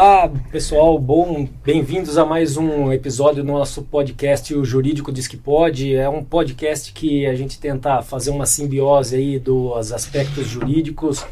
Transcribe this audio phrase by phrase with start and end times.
[0.00, 5.36] Olá, pessoal, bom, bem-vindos a mais um episódio do nosso podcast O Jurídico Diz que
[5.36, 5.92] Pode.
[5.92, 11.26] É um podcast que a gente tenta fazer uma simbiose aí dos aspectos jurídicos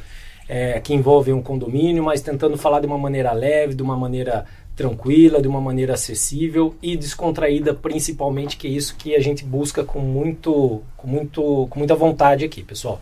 [0.48, 4.44] é, que envolvem um condomínio, mas tentando falar de uma maneira leve, de uma maneira
[4.74, 9.84] tranquila, de uma maneira acessível e descontraída, principalmente, que é isso que a gente busca
[9.84, 13.00] com muito, com muito, com muita vontade aqui, pessoal.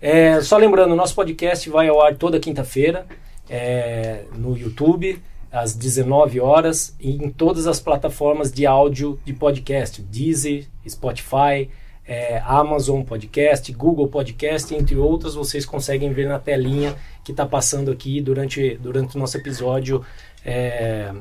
[0.00, 3.04] É, só lembrando, nosso podcast vai ao ar toda quinta-feira
[3.50, 10.00] é, no YouTube às 19 horas e em todas as plataformas de áudio de podcast,
[10.00, 11.68] Deezer, Spotify,
[12.06, 16.94] é, Amazon Podcast, Google Podcast, entre outras, vocês conseguem ver na telinha
[17.24, 20.04] que está passando aqui durante, durante o nosso episódio,
[20.44, 21.12] é,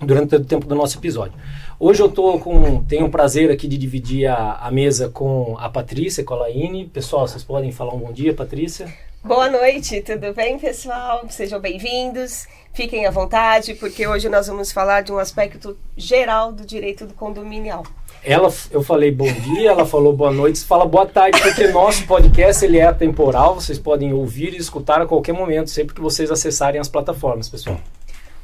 [0.00, 1.38] durante o tempo do nosso episódio.
[1.80, 5.68] Hoje eu tô com, tenho o prazer aqui de dividir a, a mesa com a
[5.70, 6.86] Patrícia Colaini.
[6.86, 9.07] Pessoal, vocês podem falar um bom dia, Patrícia?
[9.28, 11.26] Boa noite, tudo bem, pessoal?
[11.28, 12.46] Sejam bem-vindos.
[12.72, 17.12] Fiquem à vontade, porque hoje nós vamos falar de um aspecto geral do direito do
[17.12, 17.84] condominial.
[18.24, 22.64] Ela, eu falei bom dia, ela falou boa noite, fala boa tarde, porque nosso podcast
[22.64, 26.80] ele é atemporal, vocês podem ouvir e escutar a qualquer momento, sempre que vocês acessarem
[26.80, 27.78] as plataformas, pessoal.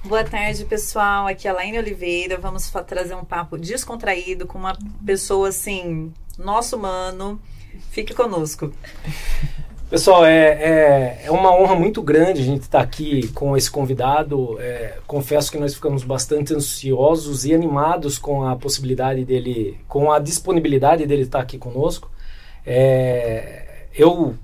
[0.04, 1.26] Boa tarde, pessoal.
[1.26, 2.36] Aqui é a Laine Oliveira.
[2.36, 7.40] Vamos trazer um papo descontraído com uma pessoa assim, nosso humano.
[7.90, 8.70] Fique conosco.
[9.90, 13.70] Pessoal, é, é, é, uma honra muito grande a gente estar tá aqui com esse
[13.70, 14.58] convidado.
[14.58, 20.18] É, confesso que nós ficamos bastante ansiosos e animados com a possibilidade dele, com a
[20.18, 22.10] disponibilidade dele estar tá aqui conosco.
[22.66, 24.34] É, eu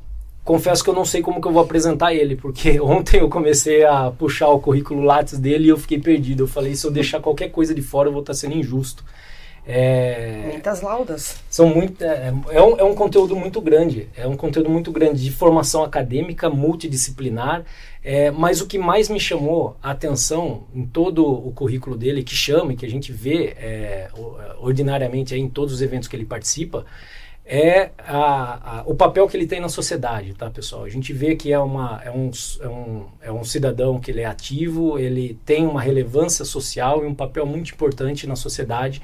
[0.45, 3.83] confesso que eu não sei como que eu vou apresentar ele, porque ontem eu comecei
[3.83, 6.43] a puxar o currículo Lattes dele e eu fiquei perdido.
[6.45, 9.03] Eu falei, se eu deixar qualquer coisa de fora, eu vou estar tá sendo injusto.
[9.73, 11.37] É, Muitas laudas.
[11.49, 15.23] São muito, é, é, um, é um conteúdo muito grande, é um conteúdo muito grande
[15.23, 17.65] de formação acadêmica, multidisciplinar,
[18.03, 22.35] é, mas o que mais me chamou a atenção em todo o currículo dele, que
[22.35, 24.09] chama e que a gente vê é,
[24.59, 26.85] ordinariamente em todos os eventos que ele participa,
[27.47, 30.83] é a, a, o papel que ele tem na sociedade, tá, pessoal?
[30.83, 34.21] A gente vê que é, uma, é, um, é, um, é um cidadão que ele
[34.21, 39.01] é ativo, ele tem uma relevância social e um papel muito importante na sociedade,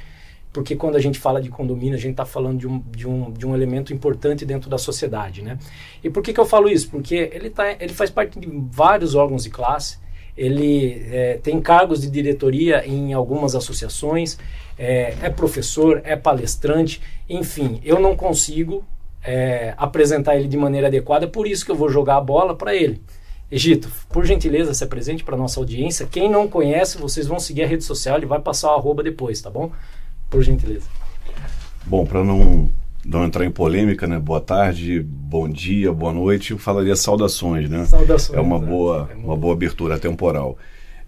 [0.57, 3.31] porque quando a gente fala de condomínio, a gente está falando de um, de, um,
[3.31, 5.59] de um elemento importante dentro da sociedade, né?
[6.03, 6.89] E por que, que eu falo isso?
[6.89, 9.99] Porque ele, tá, ele faz parte de vários órgãos de classe,
[10.35, 14.39] ele é, tem cargos de diretoria em algumas associações,
[14.79, 18.83] é, é, professor, é palestrante, enfim, eu não consigo
[19.23, 22.75] é, apresentar ele de maneira adequada, por isso que eu vou jogar a bola para
[22.75, 23.03] ele.
[23.53, 26.09] Egito, por gentileza, se apresente para nossa audiência.
[26.11, 29.39] Quem não conhece, vocês vão seguir a rede social, ele vai passar o arroba depois,
[29.43, 29.71] tá bom?
[30.31, 30.89] Por gentileza.
[31.85, 32.71] Bom, para não,
[33.05, 34.19] não entrar em polêmica, né?
[34.19, 37.85] Boa tarde, bom dia, boa noite, eu falaria saudações, né?
[37.85, 38.37] Saudações.
[38.37, 40.59] É uma boa, é uma boa abertura temporal.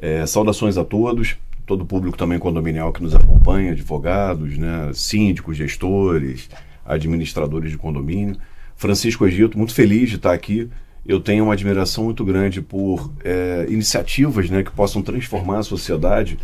[0.00, 1.36] É, saudações a todos,
[1.66, 4.90] todo o público também condominial que nos acompanha, advogados, né?
[4.94, 6.48] síndicos, gestores,
[6.84, 8.36] administradores de condomínio.
[8.76, 10.70] Francisco Egito, muito feliz de estar aqui.
[11.04, 16.38] Eu tenho uma admiração muito grande por é, iniciativas né, que possam transformar a sociedade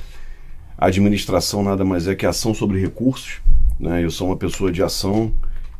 [0.78, 3.40] administração nada mais é que ação sobre recursos.
[3.78, 4.04] Né?
[4.04, 5.32] Eu sou uma pessoa de ação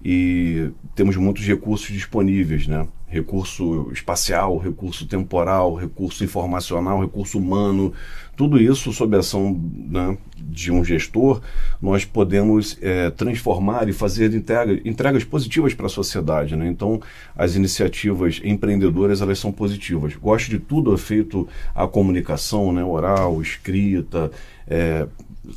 [0.05, 2.87] e temos muitos recursos disponíveis, né?
[3.07, 7.93] Recurso espacial, recurso temporal, recurso informacional, recurso humano,
[8.37, 11.41] tudo isso sob a ação né, de um gestor,
[11.81, 16.57] nós podemos é, transformar e fazer entrega, entregas positivas para a sociedade.
[16.57, 16.67] Né?
[16.67, 17.01] Então,
[17.37, 20.17] as iniciativas empreendedoras elas são positivas.
[20.17, 24.31] Gosto de tudo feito a comunicação, né, oral, escrita,
[24.67, 25.07] é,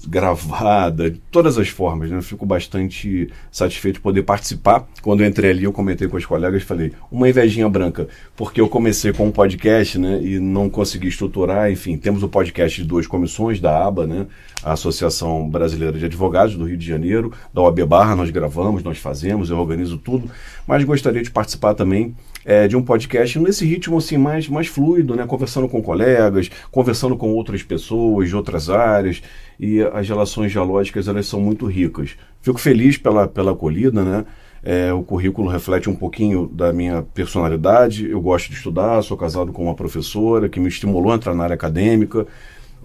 [0.08, 2.10] gravada, de todas as formas.
[2.10, 2.18] Né?
[2.18, 4.88] Eu fico bastante satisfeito de poder participar.
[5.02, 9.14] Quando entrei ali, eu comentei com os colegas, falei, uma invejinha branca, porque eu comecei
[9.14, 11.72] com um podcast né, e não consegui estruturar.
[11.72, 14.28] Enfim, temos o podcast de duas comissões da ABA, né,
[14.64, 18.98] a Associação Brasileira de Advogados do Rio de Janeiro, da OAB Barra, nós gravamos, nós
[18.98, 20.30] fazemos, eu organizo tudo,
[20.66, 22.16] mas gostaria de participar também
[22.48, 25.26] é, de um podcast nesse ritmo assim mais, mais fluido, né?
[25.28, 29.22] conversando com colegas, conversando com outras pessoas de outras áreas
[29.60, 32.16] e as relações dialógicas elas são muito ricas.
[32.42, 34.26] Fico feliz pela, pela acolhida, né?
[34.64, 38.10] É, o currículo reflete um pouquinho da minha personalidade.
[38.10, 41.44] Eu gosto de estudar, sou casado com uma professora que me estimulou a entrar na
[41.44, 42.26] área acadêmica.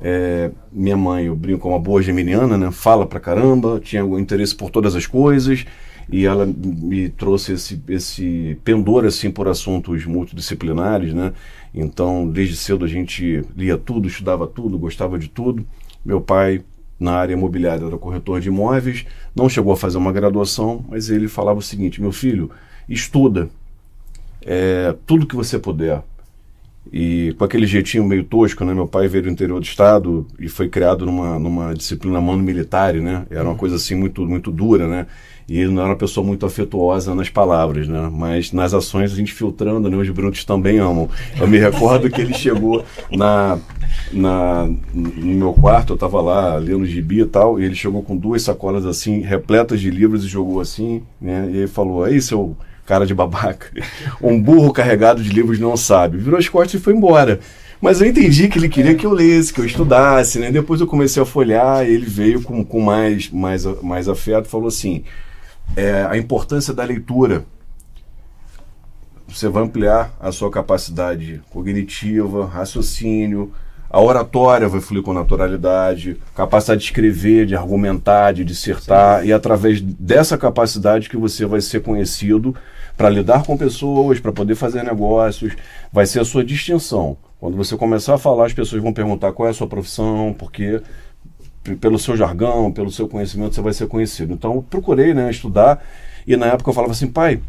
[0.00, 2.73] É, minha mãe, eu brinco com uma boa geminiana, né?
[2.73, 5.65] Fala pra caramba, tinha interesse por todas as coisas
[6.11, 11.33] e ela me trouxe esse, esse pendor assim por assuntos multidisciplinares, né?
[11.75, 15.67] Então, desde cedo a gente lia tudo, estudava tudo, gostava de tudo.
[16.05, 16.63] Meu pai,
[16.99, 21.29] na área imobiliária, era corretor de imóveis, não chegou a fazer uma graduação, mas ele
[21.29, 22.51] falava o seguinte: meu filho,
[22.89, 23.49] estuda
[24.43, 26.03] é, tudo que você puder
[26.90, 28.75] E com aquele jeitinho meio tosco, né?
[28.75, 32.94] Meu pai veio do interior do estado e foi criado numa, numa disciplina mano militar,
[32.94, 33.25] né?
[33.31, 35.06] Era uma coisa assim muito, muito dura, né?
[35.49, 38.11] E ele não era uma pessoa muito afetuosa nas palavras, né?
[38.12, 39.96] Mas nas ações a gente filtrando, né?
[39.96, 41.08] Os brutos também amam.
[41.38, 43.58] Eu me recordo que ele chegou na,
[44.12, 48.17] na, no meu quarto, eu estava lá lendo gibi e tal, e ele chegou com
[48.17, 51.49] duas sacolas assim, repletas de livros e jogou assim, né?
[51.52, 52.56] E ele falou, aí seu
[52.87, 53.70] cara de babaca,
[54.20, 56.19] um burro carregado de livros não sabe.
[56.19, 57.40] Virou as costas e foi embora.
[57.81, 60.52] Mas eu entendi que ele queria que eu lesse, que eu estudasse, né?
[60.52, 64.69] Depois eu comecei a folhear, e ele veio com, com mais, mais, mais afeto falou
[64.69, 65.02] assim,
[65.76, 67.44] é, a importância da leitura.
[69.26, 73.52] Você vai ampliar a sua capacidade cognitiva, raciocínio,
[73.93, 79.29] a oratória vai fluir com naturalidade, capacidade de escrever, de argumentar, de dissertar, Sim.
[79.29, 82.56] e através dessa capacidade que você vai ser conhecido
[82.97, 85.55] para lidar com pessoas, para poder fazer negócios,
[85.93, 87.19] vai ser a sua distinção.
[87.39, 90.81] Quando você começar a falar, as pessoas vão perguntar qual é a sua profissão, porque
[91.79, 94.33] pelo seu jargão, pelo seu conhecimento, você vai ser conhecido.
[94.33, 95.85] Então, procurei né, estudar,
[96.27, 97.43] e na época eu falava assim, pai,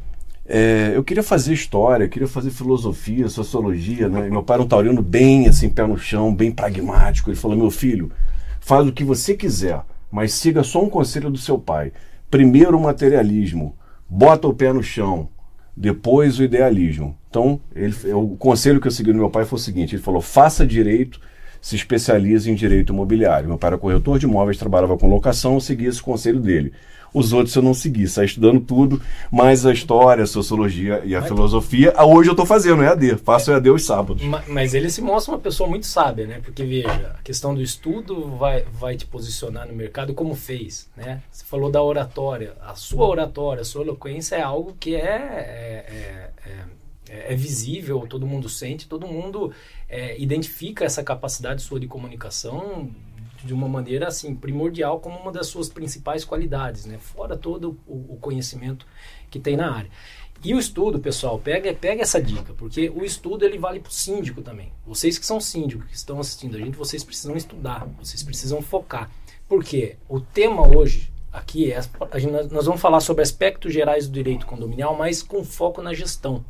[0.46, 4.30] é, eu queria fazer história, queria fazer filosofia, sociologia, né?
[4.30, 7.30] Meu pai era um taurino bem assim, pé no chão, bem pragmático.
[7.30, 8.12] Ele falou: meu filho,
[8.60, 9.82] faz o que você quiser,
[10.12, 11.94] mas siga só um conselho do seu pai.
[12.30, 13.78] Primeiro o materialismo,
[14.10, 15.30] bota o pé no chão,
[15.78, 17.18] depois o idealismo.
[17.30, 20.22] Então, ele, o conselho que eu segui do meu pai foi o seguinte: ele falou,
[20.22, 21.22] faça direito,
[21.62, 23.48] se especialize em direito imobiliário.
[23.48, 26.74] Meu pai era corretor de imóveis, trabalhava com locação, eu segui esse conselho dele.
[27.14, 29.02] Os outros eu não segui, saí estudando tudo,
[29.32, 33.52] mas a história, a sociologia e a mas filosofia, hoje eu estou fazendo EAD, faço
[33.52, 34.24] EAD os sábados.
[34.48, 36.42] Mas ele se mostra uma pessoa muito sábia, né?
[36.44, 41.22] Porque veja, a questão do estudo vai, vai te posicionar no mercado como fez, né?
[41.32, 46.32] Você falou da oratória, a sua oratória, a sua eloquência é algo que é, é,
[46.46, 46.64] é,
[47.10, 49.52] é, é visível, todo mundo sente, todo mundo
[49.88, 52.90] é, identifica essa capacidade sua de comunicação
[53.44, 56.98] de uma maneira assim primordial como uma das suas principais qualidades, né?
[56.98, 58.86] Fora todo o, o conhecimento
[59.30, 59.90] que tem na área.
[60.44, 63.94] E o estudo, pessoal, pega, pega essa dica, porque o estudo ele vale para o
[63.94, 64.74] síndico também.
[64.86, 69.10] Vocês que são síndicos, que estão assistindo a gente, vocês precisam estudar, vocês precisam focar.
[69.48, 71.82] Porque o tema hoje aqui é,
[72.20, 76.44] gente, nós vamos falar sobre aspectos gerais do direito condominial, mas com foco na gestão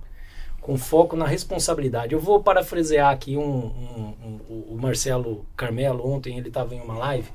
[0.63, 2.13] com foco na responsabilidade.
[2.13, 6.98] Eu vou parafrasear aqui um, um, um, o Marcelo Carmelo, ontem ele estava em uma
[6.98, 7.30] live,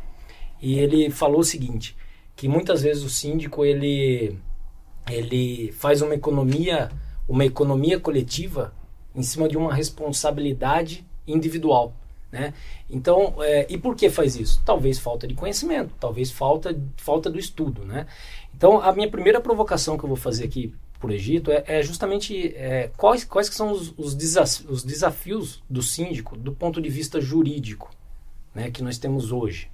[0.60, 1.94] e ele falou o seguinte,
[2.34, 4.36] que muitas vezes o síndico ele,
[5.08, 6.90] ele faz uma economia,
[7.28, 8.72] uma economia coletiva
[9.14, 11.92] em cima de uma responsabilidade individual.
[12.32, 12.54] Né?
[12.88, 14.62] Então, é, e por que faz isso?
[14.64, 17.84] Talvez falta de conhecimento, talvez falta, falta do estudo.
[17.84, 18.06] Né?
[18.56, 22.54] Então, a minha primeira provocação que eu vou fazer aqui por Egito é, é justamente
[22.56, 26.88] é, quais, quais que são os, os, desafios, os, desafios do síndico do ponto de
[26.88, 27.90] vista jurídico
[28.54, 29.70] né, que nós temos hoje,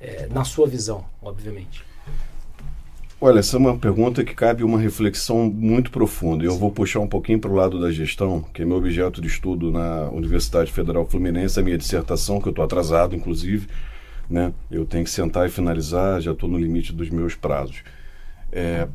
[0.00, 1.84] é, na sua visão, obviamente.
[3.20, 6.44] Olha, essa é uma pergunta que cabe uma reflexão muito profunda.
[6.44, 9.28] Eu vou puxar um pouquinho para o lado da gestão, que é meu objeto de
[9.28, 13.66] estudo na Universidade Federal Fluminense, a minha dissertação, que eu estou atrasado, inclusive.
[14.28, 14.52] Né?
[14.70, 17.82] Eu tenho que sentar e finalizar, já estou no limite dos meus prazos.
[18.52, 18.88] É,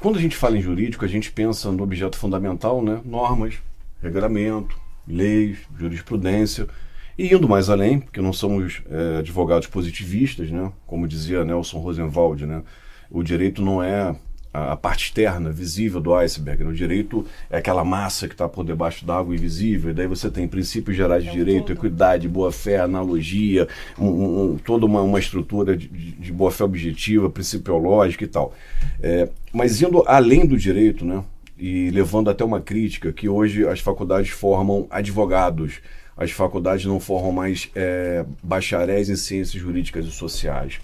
[0.00, 3.00] quando a gente fala em jurídico, a gente pensa no objeto fundamental, né?
[3.04, 3.54] normas,
[4.02, 6.68] regulamento, leis, jurisprudência.
[7.16, 10.72] E indo mais além, porque não somos é, advogados positivistas, né?
[10.86, 12.62] como dizia Nelson Rosenwald, né?
[13.10, 14.14] o direito não é
[14.52, 16.64] a, parte externa, visível do iceberg.
[16.64, 16.70] Né?
[16.70, 20.48] O direito é aquela massa que está por debaixo d'água invisível, e daí você tem
[20.48, 24.06] princípios gerais de é direito, equidade, boa-fé, analogia, um,
[24.52, 28.54] um, toda uma, uma estrutura de, de boa-fé objetiva, principiológica e tal.
[29.02, 31.22] É, mas indo além do direito, né,
[31.58, 35.80] e levando até uma crítica, que hoje as faculdades formam advogados,
[36.16, 40.80] as faculdades não formam mais é, bacharéis em ciências jurídicas e sociais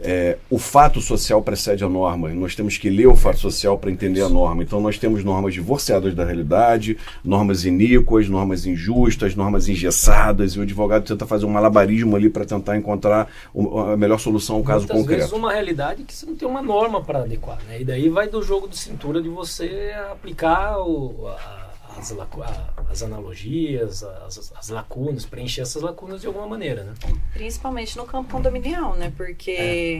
[0.00, 2.28] é, o fato social precede a norma.
[2.30, 4.62] Nós temos que ler o fato social para entender a norma.
[4.62, 10.62] Então, nós temos normas divorciadas da realidade, normas iníquas, normas injustas, normas engessadas, e o
[10.62, 14.96] advogado tenta fazer um malabarismo ali para tentar encontrar a melhor solução ao caso Muitas
[14.96, 15.20] concreto.
[15.20, 17.58] vezes uma realidade que você não tem uma norma para adequar.
[17.68, 17.80] Né?
[17.80, 21.65] E daí vai do jogo de cintura de você aplicar o, a
[21.98, 22.12] as,
[22.90, 26.94] as analogias, as, as, lacunas, preencher essas lacunas de alguma maneira, né?
[27.32, 29.12] Principalmente no campo condominial, né?
[29.16, 29.50] Porque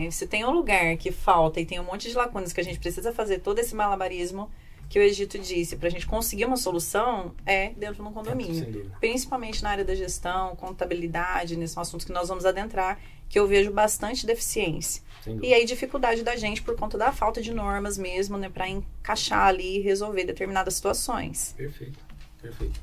[0.06, 0.10] é.
[0.10, 2.78] se tem um lugar que falta e tem um monte de lacunas que a gente
[2.78, 4.50] precisa fazer todo esse malabarismo
[4.88, 8.86] que o Egito disse para a gente conseguir uma solução é dentro de um condomínio.
[8.94, 13.46] É, Principalmente na área da gestão, contabilidade, nesses assuntos que nós vamos adentrar, que eu
[13.46, 15.02] vejo bastante deficiência.
[15.42, 19.46] E aí dificuldade da gente por conta da falta de normas mesmo, né, para encaixar
[19.46, 21.54] ali e resolver determinadas situações.
[21.56, 21.98] Perfeito,
[22.40, 22.80] perfeito.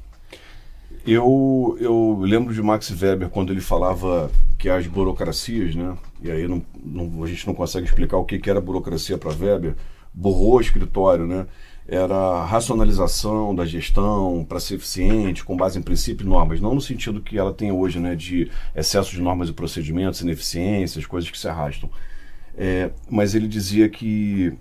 [1.06, 5.98] Eu, eu lembro de Max Weber quando ele falava que as burocracias, né?
[6.22, 9.32] E aí não, não, a gente não consegue explicar o que, que era burocracia para
[9.34, 9.76] Weber,
[10.14, 11.46] borrou o escritório, né?
[11.86, 16.80] Era racionalização da gestão para ser eficiente, com base em princípios e normas, não no
[16.80, 18.16] sentido que ela tem hoje, né?
[18.16, 21.90] De excesso de normas e procedimentos, ineficiências, coisas que se arrastam.
[22.57, 24.53] É, mas ele dizia que,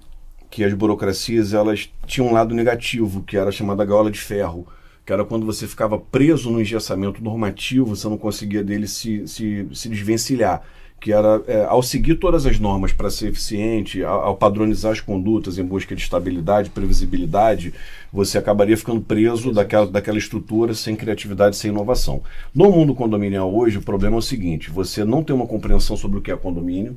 [0.51, 4.67] que as burocracias elas tinham um lado negativo, que era chamada gaiola de ferro
[5.05, 9.67] que era quando você ficava preso no engessamento normativo, você não conseguia dele se, se,
[9.73, 10.63] se desvencilhar.
[11.01, 15.01] Que era, é, ao seguir todas as normas para ser eficiente, ao, ao, padronizar as
[15.01, 17.75] condutas em busca de estabilidade, previsibilidade,
[18.13, 22.23] você acabaria ficando preso daquela, daquela estrutura sem criatividade, sem inovação.
[22.55, 26.21] No mundo condominial hoje, o problema é o seguinte: você não tem uma compreensão sobre
[26.21, 26.97] o que é condomínio,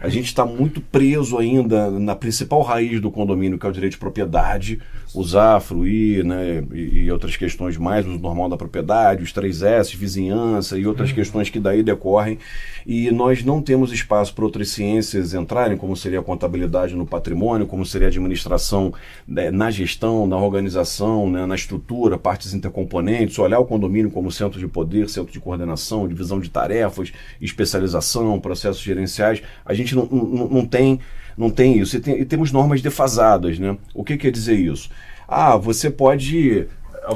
[0.00, 3.92] a gente está muito preso ainda na principal raiz do condomínio, que é o direito
[3.92, 4.80] de propriedade,
[5.14, 9.96] usar, fruir, né, e, e outras questões mais, o normal da propriedade, os três S,
[9.96, 11.14] vizinhança e outras uhum.
[11.14, 12.38] questões que daí decorrem.
[12.86, 17.66] E nós não temos espaço para outras ciências entrarem, como seria a contabilidade no patrimônio,
[17.66, 18.92] como seria a administração
[19.26, 24.58] né, na gestão, na organização, né, na estrutura, partes intercomponentes, olhar o condomínio como centro
[24.58, 29.42] de poder, centro de coordenação, divisão de tarefas, especialização, processos gerenciais.
[29.64, 31.00] A gente não, não, não tem
[31.36, 31.96] não tem isso.
[31.96, 33.76] E, tem, e, temos normas defasadas, né?
[33.94, 34.90] O que quer dizer isso?
[35.28, 36.66] Ah, você pode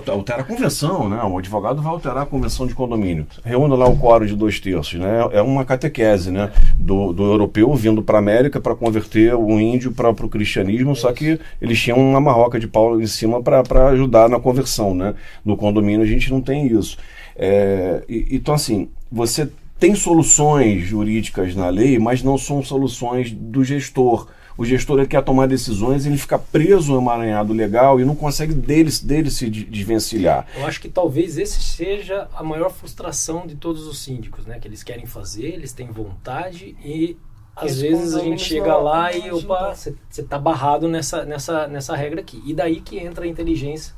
[0.09, 1.21] alterar a convenção, né?
[1.25, 3.27] O advogado vai alterar a convenção de condomínio.
[3.45, 5.29] Reúne lá o quórum de dois terços, né?
[5.33, 6.53] É uma catequese, né?
[6.79, 11.13] Do, do europeu vindo para a América para converter o índio para o cristianismo, só
[11.13, 15.15] que eles tinham uma marroca de pau em cima para ajudar na conversão, né?
[15.45, 16.97] No condomínio a gente não tem isso.
[17.37, 19.49] É, e, então, assim, você
[19.81, 24.29] tem soluções jurídicas na lei, mas não são soluções do gestor.
[24.59, 28.53] O gestor ele quer tomar decisões, ele fica preso no emaranhado legal e não consegue
[28.53, 30.47] dele, dele se desvencilhar.
[30.55, 34.59] Eu acho que talvez esse seja a maior frustração de todos os síndicos, né?
[34.61, 37.17] Que eles querem fazer, eles têm vontade e
[37.57, 42.21] às vezes a gente chega lá e opa, você está barrado nessa, nessa, nessa regra
[42.21, 42.43] aqui.
[42.45, 43.95] E daí que entra a inteligência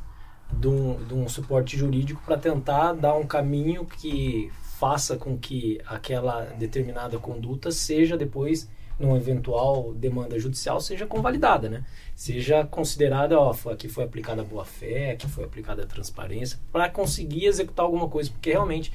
[0.53, 5.81] de um, de um suporte jurídico para tentar dar um caminho que faça com que
[5.87, 11.85] aquela determinada conduta seja depois numa eventual demanda judicial seja convalidada, né?
[12.17, 17.47] Seja considerada, ó, aqui foi aplicada a boa-fé, aqui foi aplicada a transparência, para conseguir
[17.47, 18.93] executar alguma coisa, porque realmente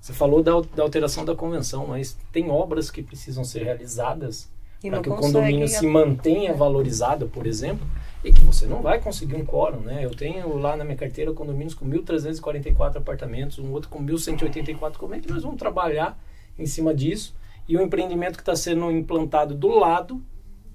[0.00, 4.48] você falou da, da alteração da convenção, mas tem obras que precisam ser realizadas
[4.80, 7.84] para que o condomínio se mantenha valorizado, por exemplo,
[8.24, 10.02] e que você não vai conseguir um quórum, né?
[10.02, 14.96] Eu tenho lá na minha carteira condomínios com 1.344 apartamentos, um outro com 1.184.
[14.96, 16.18] Como é que nós vamos trabalhar
[16.58, 17.34] em cima disso?
[17.68, 20.22] E o empreendimento que está sendo implantado do lado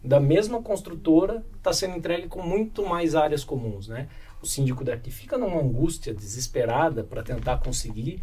[0.03, 4.07] da mesma construtora está sendo entregue com muito mais áreas comuns, né?
[4.41, 8.21] O síndico daqui fica numa angústia desesperada para tentar conseguir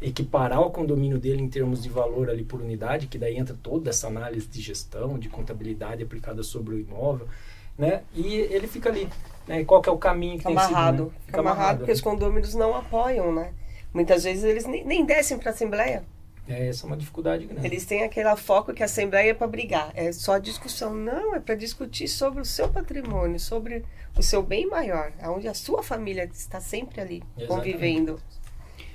[0.00, 3.90] equiparar o condomínio dele em termos de valor ali por unidade, que daí entra toda
[3.90, 7.26] essa análise de gestão, de contabilidade aplicada sobre o imóvel
[7.78, 8.02] né?
[8.14, 9.08] E ele fica ali,
[9.46, 9.64] né?
[9.64, 10.70] Qual que é o caminho que amarrado.
[10.70, 11.20] tem que seguir, né?
[11.20, 13.52] Fica, fica amarrado, porque os condôminos não apoiam, né?
[13.92, 16.04] Muitas vezes eles nem, nem descem para a Assembleia.
[16.48, 17.66] É, essa é uma dificuldade grande.
[17.66, 20.94] Eles têm aquele foco que a Assembleia é para brigar, é só discussão.
[20.94, 23.84] Não, é para discutir sobre o seu patrimônio, sobre
[24.16, 27.48] o seu bem maior, onde a sua família está sempre ali, Exatamente.
[27.48, 28.20] convivendo.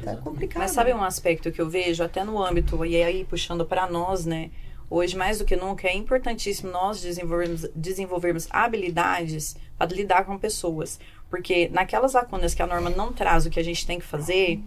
[0.04, 0.62] Tá complicado.
[0.62, 4.26] Mas sabe um aspecto que eu vejo até no âmbito, e aí puxando para nós,
[4.26, 4.52] né?
[4.90, 11.00] Hoje, mais do que nunca, é importantíssimo nós desenvolvermos, desenvolvermos habilidades para lidar com pessoas.
[11.30, 14.60] Porque naquelas lacunas que a norma não traz o que a gente tem que fazer,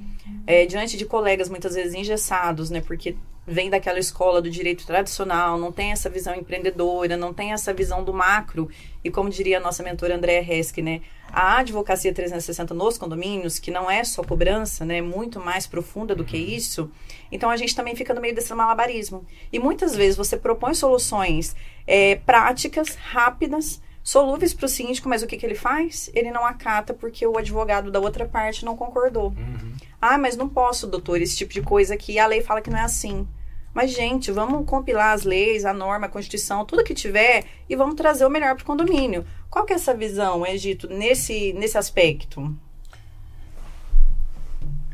[0.46, 2.80] é, diante de colegas muitas vezes engessados, né?
[2.80, 7.72] Porque vem daquela escola do direito tradicional, não tem essa visão empreendedora, não tem essa
[7.72, 8.68] visão do macro.
[9.02, 11.00] E como diria a nossa mentora Andréa Resk, né?
[11.32, 15.00] A advocacia 360 nos condomínios, que não é só cobrança, né?
[15.00, 16.90] Muito mais profunda do que isso.
[17.30, 19.24] Então a gente também fica no meio desse malabarismo.
[19.52, 21.54] E muitas vezes você propõe soluções
[21.86, 26.10] é, práticas, rápidas, solúveis para o síndico, mas o que, que ele faz?
[26.14, 29.28] Ele não acata porque o advogado da outra parte não concordou.
[29.28, 29.72] Uhum.
[30.00, 32.78] Ah, mas não posso, doutor, esse tipo de coisa aqui, a lei fala que não
[32.78, 33.28] é assim.
[33.74, 37.94] Mas, gente, vamos compilar as leis, a norma, a Constituição, tudo que tiver e vamos
[37.94, 39.24] trazer o melhor para o condomínio.
[39.50, 42.54] Qual que é essa visão, Egito, nesse, nesse aspecto?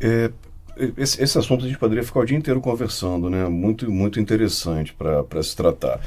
[0.00, 0.30] É,
[0.96, 3.46] esse, esse, assunto a gente poderia ficar o dia inteiro conversando, né?
[3.48, 6.00] Muito, muito interessante para se tratar.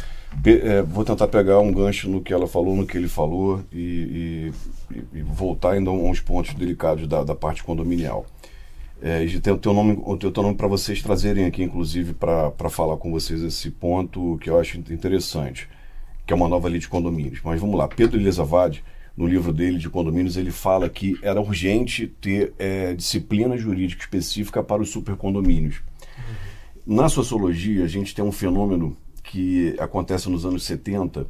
[0.46, 4.52] É, vou tentar pegar um gancho no que ela falou, no que ele falou e,
[4.92, 8.26] e, e voltar ainda a uns pontos delicados da, da parte condominial.
[9.02, 12.70] É, e tem o teu nome, o teu nome para vocês trazerem aqui, inclusive, para
[12.70, 15.70] falar com vocês esse ponto que eu acho interessante,
[16.26, 17.40] que é uma nova lei de condomínios.
[17.44, 18.84] Mas vamos lá, Pedro Elizavade
[19.18, 24.62] no livro dele de condomínios, ele fala que era urgente ter é, disciplina jurídica específica
[24.62, 25.82] para os supercondomínios.
[26.86, 26.96] Uhum.
[26.96, 31.26] Na sociologia, a gente tem um fenômeno que acontece nos anos 70,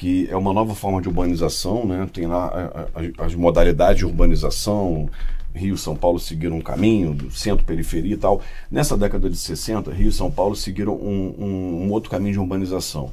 [0.00, 2.08] que é uma nova forma de urbanização, né?
[2.10, 5.10] tem lá as modalidades de urbanização,
[5.54, 8.40] Rio e São Paulo seguiram um caminho, centro, periferia e tal.
[8.70, 12.38] Nessa década de 60, Rio e São Paulo seguiram um, um, um outro caminho de
[12.38, 13.12] urbanização.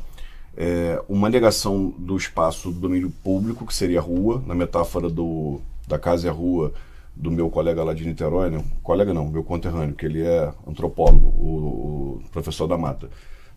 [0.55, 5.59] É, uma negação do espaço do domínio público, que seria a rua, na metáfora do,
[5.85, 6.71] da casa e a rua
[7.13, 8.63] do meu colega lá de Niterói, né?
[8.81, 13.09] colega não, meu conterrâneo, que ele é antropólogo, o, o professor da Mata.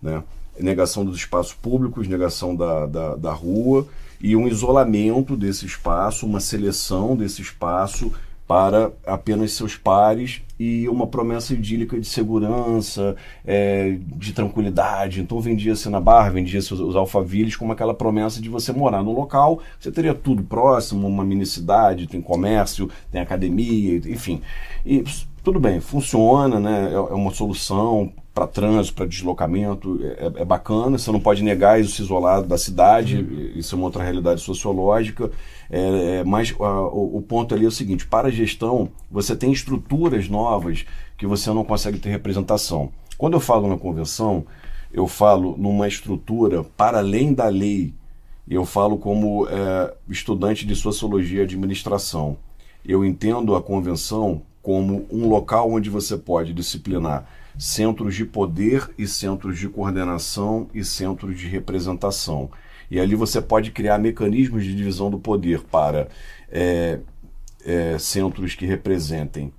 [0.02, 0.20] Né?
[0.58, 3.86] Negação dos espaços públicos, negação da, da, da rua
[4.20, 8.12] e um isolamento desse espaço, uma seleção desse espaço
[8.50, 13.14] para apenas seus pares e uma promessa idílica de segurança,
[13.46, 15.20] é, de tranquilidade.
[15.20, 19.12] Então vendia-se na barra, vendia-se os, os alfavilles como aquela promessa de você morar no
[19.12, 24.42] local, você teria tudo próximo, uma mini cidade, tem comércio, tem academia, enfim.
[24.84, 25.04] E
[25.44, 26.90] tudo bem, funciona, né?
[26.90, 30.96] é, é uma solução para trânsito, para deslocamento, é, é, bacana.
[30.96, 33.52] Você não pode negar isso isolado da cidade, uhum.
[33.54, 35.30] isso é uma outra realidade sociológica.
[35.68, 39.34] É, é, mas a, o, o, ponto ali é o seguinte: para a gestão, você
[39.34, 40.84] tem estruturas novas
[41.16, 42.90] que você não consegue ter representação.
[43.18, 44.46] Quando eu falo na convenção,
[44.92, 47.92] eu falo numa estrutura para além da lei.
[48.48, 52.36] Eu falo como é, estudante de sociologia e administração.
[52.84, 57.28] Eu entendo a convenção como um local onde você pode disciplinar
[57.60, 62.50] centros de poder e centros de coordenação e centros de representação.
[62.90, 66.08] E ali você pode criar mecanismos de divisão do poder para
[66.50, 67.00] é,
[67.62, 69.52] é, centros que representem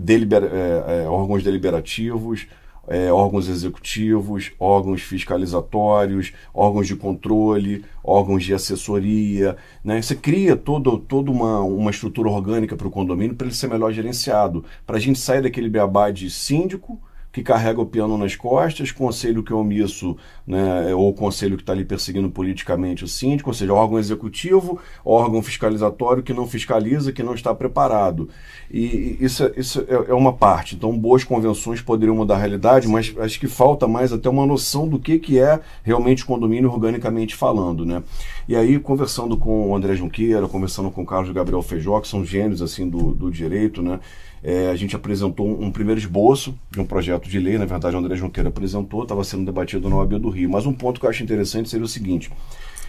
[0.00, 2.46] é, é órgãos deliberativos,
[2.88, 9.54] é, órgãos executivos, órgãos fiscalizatórios, órgãos de controle, órgãos de assessoria.
[9.84, 10.00] Né?
[10.00, 13.92] Você cria todo, toda uma, uma estrutura orgânica para o condomínio para ele ser melhor
[13.92, 16.98] gerenciado, para a gente sair daquele beabá de síndico
[17.34, 20.16] que carrega o piano nas costas, conselho que é omisso,
[20.46, 25.42] né, ou conselho que está ali perseguindo politicamente o síndico, ou seja, órgão executivo, órgão
[25.42, 28.28] fiscalizatório que não fiscaliza, que não está preparado.
[28.70, 30.76] E isso, é, isso é, é uma parte.
[30.76, 34.86] Então, boas convenções poderiam mudar a realidade, mas acho que falta mais até uma noção
[34.86, 37.84] do que, que é realmente condomínio organicamente falando.
[37.84, 38.00] Né?
[38.46, 42.24] E aí, conversando com o André Junqueira, conversando com o Carlos Gabriel Feijó, que são
[42.24, 43.98] gênios assim, do, do direito, né?
[44.46, 47.96] É, a gente apresentou um, um, primeiro esboço de um projeto de lei, na verdade
[47.96, 50.50] o André Junqueira apresentou, estava sendo debatido na OAB do Rio.
[50.50, 52.30] Mas um ponto que eu acho interessante seria o seguinte: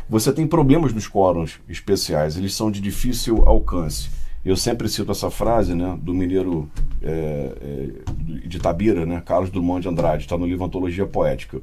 [0.09, 4.09] você tem problemas nos quóruns especiais, eles são de difícil alcance.
[4.43, 6.69] Eu sempre cito essa frase né, do mineiro
[7.01, 11.61] é, é, de Tabira, né, Carlos Drummond de Andrade, está no livro Antologia Poética.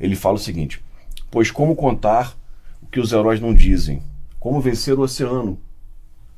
[0.00, 0.82] Ele fala o seguinte:
[1.30, 2.34] Pois como contar
[2.82, 4.02] o que os heróis não dizem?
[4.40, 5.58] Como vencer o oceano?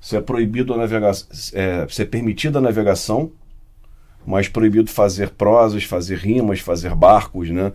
[0.06, 3.32] Se é proibido a navegação, é, se é permitida a navegação,
[4.24, 7.72] mas proibido fazer prosas, fazer rimas, fazer barcos, né?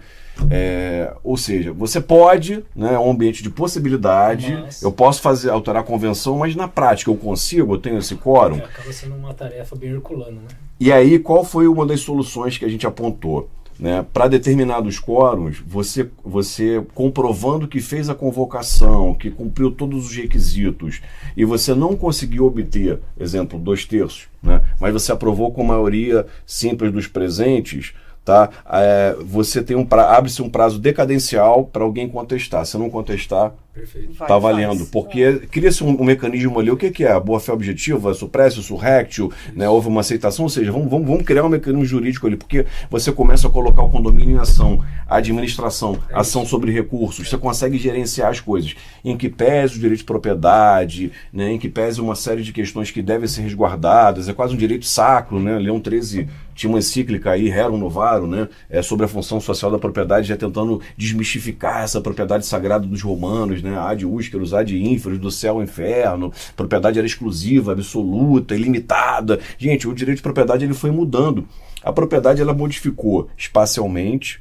[0.49, 4.81] É, ou seja, você pode, né, é um ambiente de possibilidade, mas...
[4.81, 8.59] eu posso fazer alterar a convenção, mas na prática eu consigo, eu tenho esse quórum.
[8.59, 10.55] É, acaba sendo uma tarefa bem herculana, né?
[10.79, 13.49] E aí, qual foi uma das soluções que a gente apontou?
[13.81, 14.05] Né?
[14.13, 21.01] Para determinados quóruns, você, você comprovando que fez a convocação, que cumpriu todos os requisitos,
[21.35, 24.61] e você não conseguiu obter, exemplo, dois terços, né?
[24.79, 28.51] mas você aprovou com maioria simples dos presentes, tá?
[28.71, 30.15] É, você tem um pra...
[30.15, 32.63] abre-se um prazo decadencial para alguém contestar.
[32.67, 34.79] Se não contestar, está valendo.
[34.79, 34.89] Faz.
[34.89, 35.39] Porque é.
[35.39, 36.69] cria-se um, um, mecanismo ali.
[36.69, 37.17] O que, que é?
[37.19, 39.69] Boa fé objetiva, supresso, surrectio, né?
[39.69, 40.43] houve uma aceitação.
[40.43, 42.35] Ou seja, vamos, vamos, vamos, criar um mecanismo jurídico ali.
[42.35, 47.29] Porque você começa a colocar o condomínio em ação, a administração, é ação sobre recursos.
[47.29, 48.75] Você consegue gerenciar as coisas.
[49.03, 51.51] Em que pese o direito de propriedade, né?
[51.53, 54.27] em que pese uma série de questões que devem ser resguardadas.
[54.27, 55.39] É quase um direito sacro.
[55.39, 55.57] Né?
[55.57, 58.47] Leão 13 tinha uma encíclica aí, Rerum Novarum, né?
[58.69, 63.60] É, sobre a função social da propriedade, já tentando desmistificar essa propriedade sagrada dos romanos,
[63.61, 63.77] né?
[63.77, 66.31] Ad úscaros, ad ínferos, do céu ao inferno.
[66.55, 69.39] Propriedade era exclusiva, absoluta, ilimitada.
[69.57, 71.47] Gente, o direito de propriedade ele foi mudando.
[71.83, 74.39] A propriedade ela modificou espacialmente.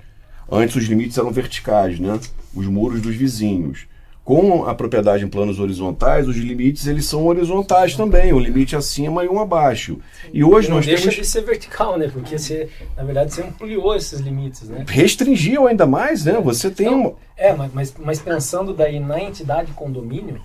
[0.51, 2.19] Antes os limites eram verticais, né?
[2.55, 3.87] Os muros dos vizinhos.
[4.31, 9.25] Com a propriedade em planos horizontais, os limites eles são horizontais também, um limite acima
[9.25, 9.99] e um abaixo.
[10.33, 11.17] E hoje não nós deixa temos...
[11.17, 12.09] de ser vertical, né?
[12.09, 14.85] Porque você, na verdade, você ampliou esses limites, né?
[14.87, 16.41] Restringiu ainda mais, né?
[16.41, 17.15] Você tem uma...
[17.37, 20.41] É, mas, mas pensando daí na entidade condomínio,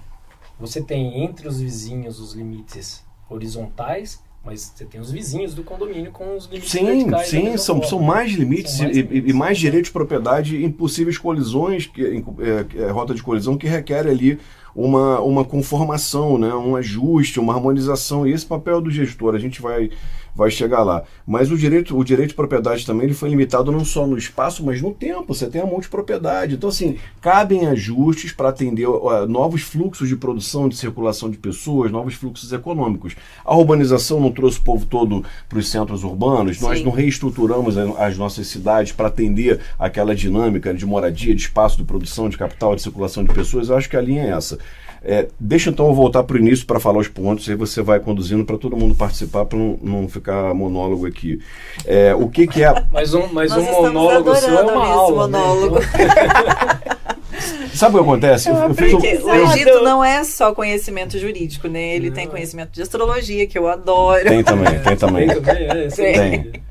[0.60, 6.12] você tem entre os vizinhos os limites horizontais mas você tem os vizinhos do condomínio
[6.12, 7.10] com os limites sim.
[7.24, 9.30] Sim, são, são mais limites, são mais e, limites.
[9.30, 14.08] e, mais direitos de propriedade, impossíveis colisões, que, é, é, rota de colisão que requer
[14.08, 14.40] ali
[14.76, 16.54] uma, uma conformação, né?
[16.54, 18.28] um ajuste, uma harmonização.
[18.28, 19.90] E esse papel do gestor, a gente vai
[20.36, 21.04] vai chegar lá.
[21.26, 24.64] Mas o direito, o direito de propriedade também ele foi limitado não só no espaço,
[24.66, 25.34] mas no tempo.
[25.34, 26.56] Você tem a multipropriedade.
[26.56, 31.90] Então, assim, cabem ajustes para atender uh, novos fluxos de produção, de circulação de pessoas,
[31.90, 33.16] novos fluxos econômicos.
[33.46, 36.66] A urbanização não trouxe o povo todo para os centros urbanos, Sim.
[36.66, 41.84] nós não reestruturamos as nossas cidades para atender aquela dinâmica de moradia, de espaço de
[41.86, 43.70] produção, de capital, de circulação de pessoas.
[43.70, 44.60] Eu acho que a linha é essa.
[45.08, 48.00] É, deixa então eu voltar para o início para falar os pontos, aí você vai
[48.00, 51.40] conduzindo para todo mundo participar, para não, não, ficar monólogo aqui.
[51.86, 52.74] É, o que, que é.
[52.92, 55.28] Mais um, mais um monólogo seu é uma aula.
[55.28, 55.38] Né?
[55.38, 55.80] Monólogo.
[55.80, 55.86] Né?
[57.72, 58.50] Sabe o que acontece?
[58.50, 58.70] Eu, eu.
[58.70, 61.96] O Egito não é só conhecimento jurídico, né?
[61.96, 64.24] Ele tem conhecimento de astrologia, que eu adoro.
[64.24, 65.28] Tem também, tem também.
[65.28, 66.14] Tem, é, tem.
[66.14, 66.65] Tem.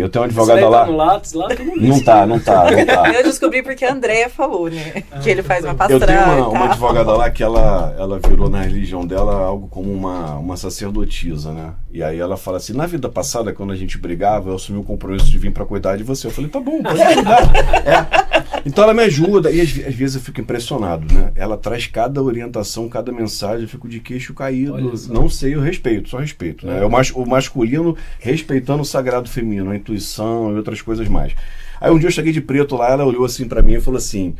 [0.00, 0.80] Eu tenho uma advogada lá.
[0.80, 3.12] Tá no Lattes, lá não tá, não tá, não tá.
[3.12, 5.02] Eu descobri porque a Andrea falou, né?
[5.10, 6.04] Ah, que ele faz uma pastrana.
[6.04, 9.90] Eu tenho uma, uma, advogada lá que ela, ela virou na religião dela algo como
[9.90, 11.72] uma, uma sacerdotisa, né?
[11.90, 14.82] E aí ela fala assim: na vida passada, quando a gente brigava, eu assumi o
[14.82, 16.26] compromisso de vir para cuidar de você.
[16.26, 17.42] Eu falei: tá bom, pode ajudar.
[17.86, 18.30] é.
[18.64, 19.50] Então ela me ajuda.
[19.50, 21.32] E às, às, vezes eu fico impressionado, né?
[21.34, 24.76] Ela traz cada orientação, cada mensagem, eu fico de queixo caído.
[25.08, 26.66] Não sei, eu respeito, só respeito.
[26.66, 26.80] Né?
[26.80, 26.84] É.
[26.84, 31.34] O, mas, o masculino respeitando o sagrado feminino, a intuição e outras coisas mais.
[31.80, 33.98] Aí um dia eu cheguei de preto lá, ela olhou assim para mim e falou
[33.98, 34.34] assim: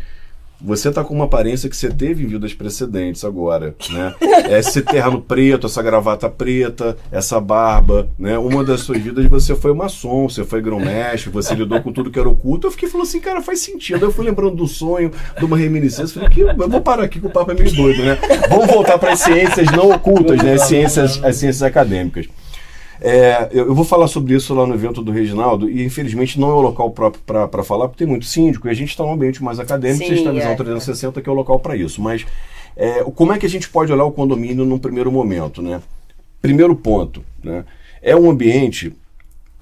[0.62, 4.14] você tá com uma aparência que você teve em vidas precedentes agora, né?
[4.46, 8.36] É esse terno preto, essa gravata preta, essa barba, né?
[8.36, 12.18] Uma das suas vidas você foi maçom, você foi grão-mestre, você lidou com tudo que
[12.18, 12.66] era oculto.
[12.66, 14.04] Eu fiquei falando assim, cara, faz sentido.
[14.04, 16.14] Eu fui lembrando do sonho, de uma reminiscência.
[16.14, 18.18] Falei, que, eu vou parar aqui que o papo é meio doido, né?
[18.48, 20.54] Vamos voltar para as ciências não ocultas, né?
[20.54, 22.26] As ciências, as ciências acadêmicas.
[23.00, 26.50] É, eu, eu, vou falar sobre isso lá no evento do Reginaldo, e infelizmente não
[26.50, 29.12] é o local próprio para falar, porque tem muito síndico, e a gente está num
[29.12, 30.56] ambiente mais acadêmico, Sim, vocês estão visão é.
[30.56, 32.02] 360, que é o local para isso.
[32.02, 32.26] Mas
[32.76, 35.62] é, como é que a gente pode olhar o condomínio num primeiro momento?
[35.62, 35.80] Né?
[36.42, 37.64] Primeiro ponto, né?
[38.02, 38.94] é um ambiente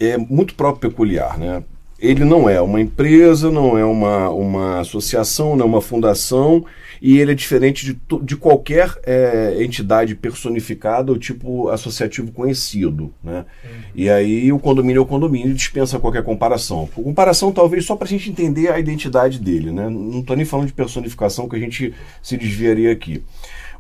[0.01, 1.39] é muito próprio peculiar.
[1.39, 1.63] Né?
[1.99, 6.65] Ele não é uma empresa, não é uma, uma associação, não é uma fundação,
[7.03, 13.13] e ele é diferente de, de qualquer é, entidade personificada ou tipo associativo conhecido.
[13.23, 13.45] Né?
[13.65, 13.71] Uhum.
[13.95, 16.89] E aí o condomínio é o condomínio dispensa qualquer comparação.
[16.95, 19.73] Comparação talvez só para a gente entender a identidade dele.
[19.73, 19.89] Né?
[19.89, 23.23] Não estou nem falando de personificação que a gente se desviaria aqui.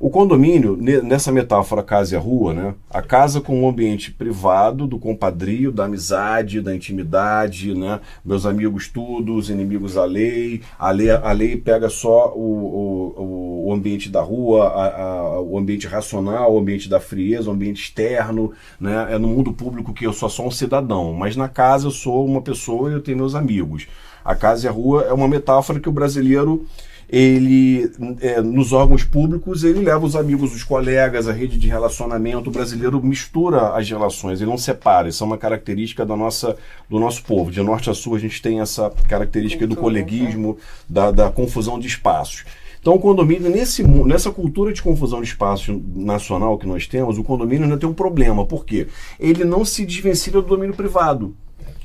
[0.00, 2.74] O condomínio, nessa metáfora casa e a rua, né?
[2.88, 7.98] A casa com um ambiente privado, do compadrio, da amizade, da intimidade, né?
[8.24, 10.62] Meus amigos tudo, os inimigos a lei.
[10.78, 15.58] A lei, a lei pega só o, o, o ambiente da rua, a, a, o
[15.58, 19.08] ambiente racional, o ambiente da frieza, o ambiente externo, né?
[19.10, 22.24] É no mundo público que eu sou só um cidadão, mas na casa eu sou
[22.24, 23.88] uma pessoa e eu tenho meus amigos.
[24.24, 26.64] A casa e a rua é uma metáfora que o brasileiro
[27.08, 27.90] ele
[28.20, 32.50] é, nos órgãos públicos ele leva os amigos, os colegas, a rede de relacionamento.
[32.50, 35.08] O brasileiro mistura as relações, ele não separa.
[35.08, 36.56] Isso é uma característica da nossa,
[36.88, 37.50] do nosso povo.
[37.50, 41.86] De norte a sul a gente tem essa característica do coleguismo, da, da confusão de
[41.86, 42.44] espaços.
[42.80, 47.24] Então, o condomínio, nesse, nessa cultura de confusão de espaço nacional que nós temos, o
[47.24, 48.46] condomínio ainda tem um problema.
[48.46, 48.86] Por quê?
[49.18, 51.34] Ele não se desvencilha do domínio privado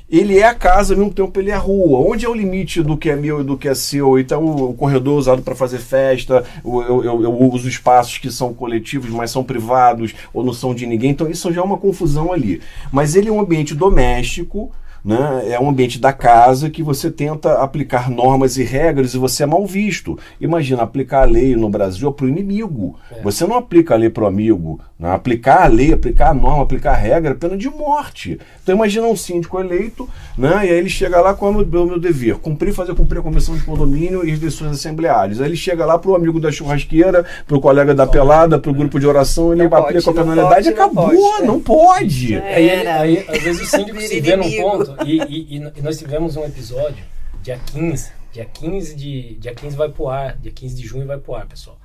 [0.08, 1.98] ele é a casa, ao mesmo tempo ele é a rua.
[1.98, 4.18] Onde é o limite do que é meu e do que é seu?
[4.18, 9.10] Então, o corredor usado para fazer festa, eu, eu, eu, uso espaços que são coletivos,
[9.10, 11.10] mas são privados ou não são de ninguém.
[11.10, 12.60] Então, isso já é uma confusão ali.
[12.92, 14.70] Mas ele é um ambiente doméstico
[15.04, 15.50] né?
[15.50, 19.46] É um ambiente da casa que você tenta aplicar normas e regras e você é
[19.46, 20.18] mal visto.
[20.40, 22.98] Imagina aplicar a lei no Brasil para o inimigo.
[23.12, 23.20] É.
[23.20, 24.80] Você não aplica a lei para o amigo.
[24.98, 25.12] Né?
[25.12, 28.38] Aplicar a lei, aplicar a norma, aplicar a regra é pena de morte.
[28.62, 30.66] Então imagina um síndico eleito, né?
[30.66, 33.54] e aí ele chega lá com o meu, meu dever, cumprir, fazer cumprir a convenção
[33.54, 35.40] de condomínio e as decisões assembleárias.
[35.40, 38.70] Aí ele chega lá para o amigo da churrasqueira, para o colega da pelada, para
[38.70, 41.12] o grupo de oração, ele não aplica pode, a penalidade e acabou.
[41.12, 41.46] Não pode.
[41.46, 42.36] Não pode.
[42.36, 46.36] Aí, aí, às vezes o síndico se vê num ponto e, e, e, nós tivemos
[46.36, 47.04] um episódio,
[47.42, 49.34] dia 15, dia 15 de.
[49.36, 51.78] Dia 15 vai pro ar, dia 15 de junho vai pro ar, pessoal.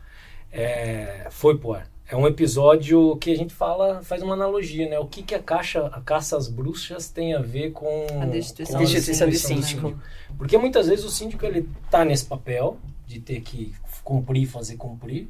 [0.51, 1.89] É, foi pro ar.
[2.11, 4.97] É um episódio que a gente fala, faz uma analogia, né?
[4.97, 8.77] O que, que a, caixa, a caça às bruxas tem a ver com a destituição,
[8.77, 9.99] com a destituição de síndico.
[10.35, 15.29] Porque muitas vezes o síndico ele tá nesse papel de ter que cumprir, fazer cumprir,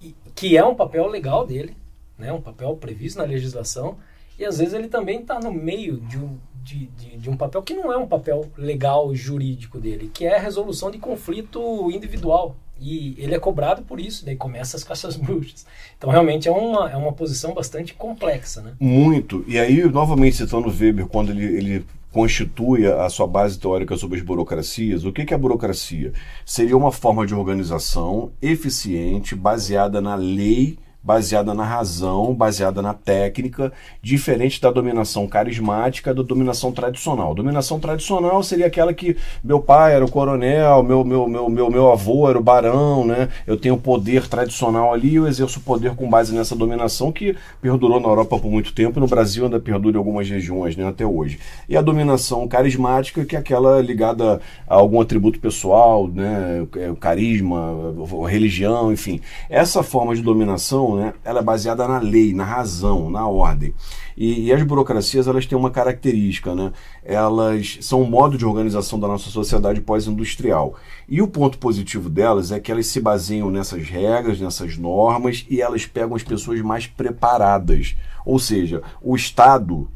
[0.00, 1.76] e, que é um papel legal dele,
[2.16, 2.32] né?
[2.32, 3.98] Um papel previsto na legislação,
[4.38, 7.62] e às vezes ele também está no meio de um, de, de, de, um papel
[7.62, 12.56] que não é um papel legal jurídico dele, que é a resolução de conflito individual.
[12.80, 15.66] E ele é cobrado por isso, daí começa as caças bruxas.
[15.96, 18.74] Então, realmente, é uma, é uma posição bastante complexa, né?
[18.78, 19.44] Muito.
[19.48, 24.24] E aí, novamente, citando Weber, quando ele, ele constitui a sua base teórica sobre as
[24.24, 26.12] burocracias, o que, é a burocracia?
[26.44, 33.72] Seria uma forma de organização eficiente, baseada na lei baseada na razão, baseada na técnica,
[34.02, 37.34] diferente da dominação carismática da dominação tradicional.
[37.34, 41.90] Dominação tradicional seria aquela que meu pai era o coronel, meu, meu, meu, meu, meu
[41.90, 43.30] avô era o barão, né?
[43.46, 48.08] Eu tenho poder tradicional ali, eu exerço poder com base nessa dominação que perdurou na
[48.08, 51.38] Europa por muito tempo e no Brasil ainda perdura em algumas regiões, né, até hoje.
[51.66, 57.94] E a dominação carismática, que é aquela ligada a algum atributo pessoal, né, é, carisma,
[58.28, 59.22] religião, enfim.
[59.48, 63.72] Essa forma de dominação né, ela é baseada na lei, na razão, na ordem.
[64.16, 66.72] E, e, as burocracias elas têm uma característica, né?
[67.04, 70.74] Elas são um modo de organização da nossa sociedade pós-industrial.
[71.08, 75.62] E o ponto positivo delas é que elas se baseiam nessas regras, nessas normas e
[75.62, 77.94] elas pegam as pessoas mais preparadas.
[78.26, 79.88] Ou seja, o Estado,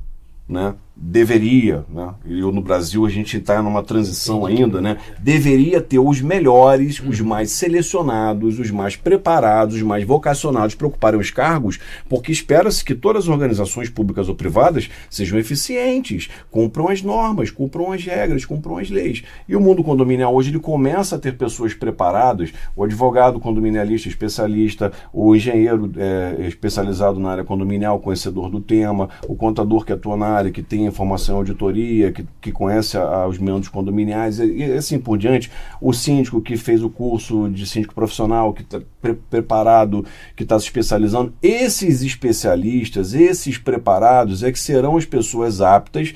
[0.49, 0.75] né?
[0.94, 2.14] Deveria, né?
[2.24, 4.98] e no Brasil a gente está numa transição ainda, né?
[5.18, 7.26] deveria ter os melhores, os uhum.
[7.26, 12.94] mais selecionados, os mais preparados, os mais vocacionados para ocuparem os cargos, porque espera-se que
[12.94, 18.76] todas as organizações públicas ou privadas sejam eficientes, cumpram as normas, cumpram as regras, cumpram
[18.78, 19.24] as leis.
[19.48, 24.92] E o mundo condominial hoje ele começa a ter pessoas preparadas, o advogado condominialista especialista,
[25.12, 30.26] o engenheiro é, especializado na área condominial, conhecedor do tema, o contador que atua na
[30.26, 34.73] área, que tem formação em auditoria, que, que conhece a, os membros condominiais e, e,
[34.73, 35.51] assim por diante.
[35.81, 40.59] O síndico que fez o curso de síndico profissional, que está pre preparado, que está
[40.59, 41.33] se especializando.
[41.42, 46.14] Esses especialistas, esses preparados, é que serão as pessoas aptas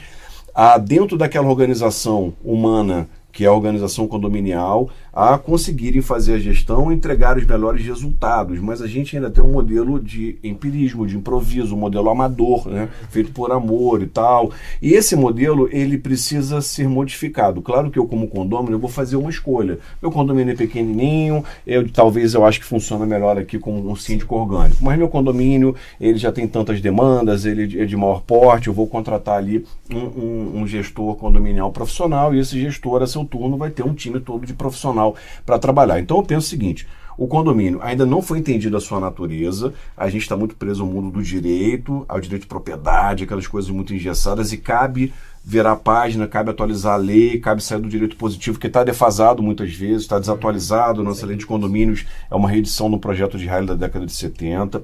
[0.55, 6.93] a, dentro daquela organização humana que é a organização condominial, a conseguirem fazer a gestão
[6.93, 8.61] e entregar os melhores resultados.
[8.61, 12.91] Mas a gente ainda tem um modelo de empirismo, de improviso, um modelo amador, né?
[13.09, 14.51] feito por amor e tal.
[14.83, 17.63] E esse modelo ele precisa ser modificado.
[17.63, 19.79] Claro que eu, como condomínio, eu vou fazer uma escolha.
[20.03, 24.37] Meu condomínio é pequenininho, eu, talvez eu acho que funciona melhor aqui com um síndico
[24.37, 24.85] orgânico.
[24.85, 28.87] Mas meu condomínio ele já tem tantas demandas, ele é de maior porte, eu vou
[28.87, 33.71] contratar ali um, um, um gestor condominial profissional e esse gestor a seu turno vai
[33.71, 35.06] ter um time todo de profissional
[35.45, 36.01] para trabalhar.
[36.01, 36.87] Então eu penso o seguinte:
[37.19, 40.89] o condomínio ainda não foi entendido a sua natureza, a gente está muito preso ao
[40.89, 45.13] mundo do direito, ao direito de propriedade, aquelas coisas muito engessadas, e cabe
[45.49, 49.43] virar a página, cabe atualizar a lei, cabe sair do direito positivo, que está defasado
[49.43, 51.05] muitas vezes, está desatualizado.
[51.05, 54.83] Nossa lei de condomínios é uma reedição no projeto de raio da década de 70.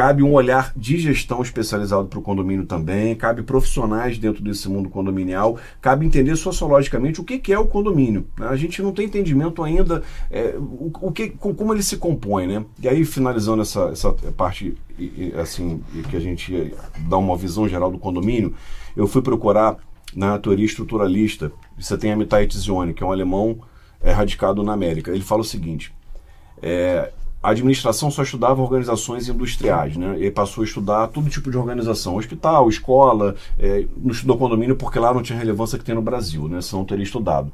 [0.00, 4.88] Cabe um olhar de gestão especializado para o condomínio também, cabe profissionais dentro desse mundo
[4.88, 8.26] condominial, cabe entender sociologicamente o que, que é o condomínio.
[8.38, 8.46] Né?
[8.48, 12.46] A gente não tem entendimento ainda é, o, o, que, como ele se compõe.
[12.46, 12.64] Né?
[12.82, 14.74] E aí, finalizando essa, essa parte
[15.38, 18.54] assim, que a gente dá uma visão geral do condomínio,
[18.96, 19.76] eu fui procurar
[20.16, 21.52] na teoria estruturalista.
[21.78, 23.58] Você tem a Tizione, que é um alemão
[24.00, 25.10] é, radicado na América.
[25.10, 25.92] Ele fala o seguinte:
[26.62, 30.14] é, a administração só estudava organizações industriais, né?
[30.16, 34.98] Ele passou a estudar todo tipo de organização, hospital, escola, é, não estudou condomínio porque
[34.98, 36.60] lá não tinha relevância que tem no Brasil, né?
[36.60, 37.50] Senão teria estudado.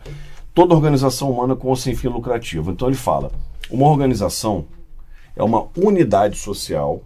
[0.53, 2.73] Toda organização humana com ou sem fim lucrativo.
[2.73, 3.31] Então ele fala:
[3.71, 4.65] uma organização
[5.37, 7.03] é uma unidade social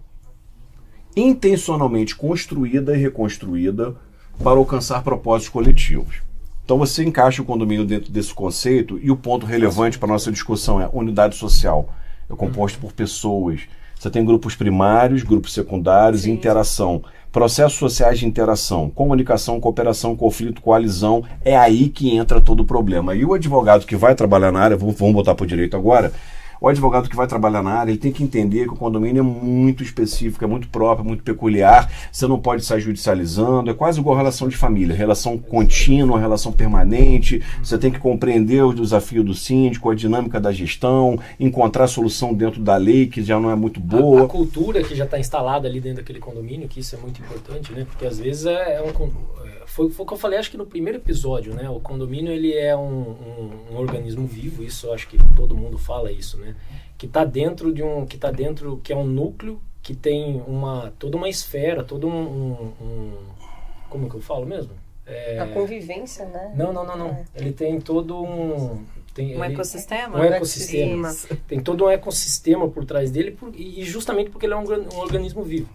[1.14, 3.94] intencionalmente construída e reconstruída
[4.42, 6.22] para alcançar propósitos coletivos.
[6.64, 10.80] Então você encaixa o condomínio dentro desse conceito e o ponto relevante para nossa discussão
[10.80, 11.92] é unidade social.
[12.30, 13.62] É composto por pessoas.
[13.98, 17.02] Você tem grupos primários, grupos secundários e interação.
[17.30, 21.22] Processos sociais de interação, comunicação, cooperação, conflito, coalizão.
[21.44, 23.14] É aí que entra todo o problema.
[23.14, 26.12] E o advogado que vai trabalhar na área, vamos, vamos botar para o direito agora,
[26.60, 29.22] o advogado que vai trabalhar na área, ele tem que entender que o condomínio é
[29.22, 31.90] muito específico, é muito próprio, é muito peculiar.
[32.12, 37.42] Você não pode sair judicializando, é quase igual relação de família, relação contínua, relação permanente.
[37.62, 42.60] Você tem que compreender o desafio do síndico, a dinâmica da gestão, encontrar solução dentro
[42.60, 44.22] da lei que já não é muito boa.
[44.22, 47.20] A, a cultura que já está instalada ali dentro daquele condomínio, que isso é muito
[47.22, 47.86] importante, né?
[47.88, 48.92] Porque às vezes é, é um
[49.70, 51.70] foi, foi o que eu falei, acho que no primeiro episódio, né?
[51.70, 56.10] O condomínio ele é um, um, um organismo vivo, isso acho que todo mundo fala
[56.10, 56.49] isso, né?
[56.96, 60.92] Que está dentro de um, que tá dentro, que é um núcleo que tem uma
[60.98, 63.12] toda uma esfera, todo um, um
[63.88, 64.72] como que eu falo mesmo?
[65.06, 65.40] É...
[65.40, 66.52] A convivência, né?
[66.56, 67.08] Não, não, não, não.
[67.08, 67.24] É.
[67.34, 70.18] Ele tem todo um tem, um ele, ecossistema?
[70.18, 71.16] Um ecossistema.
[71.48, 74.98] Tem todo um ecossistema por trás dele por, e justamente porque ele é um, um
[74.98, 75.68] organismo vivo.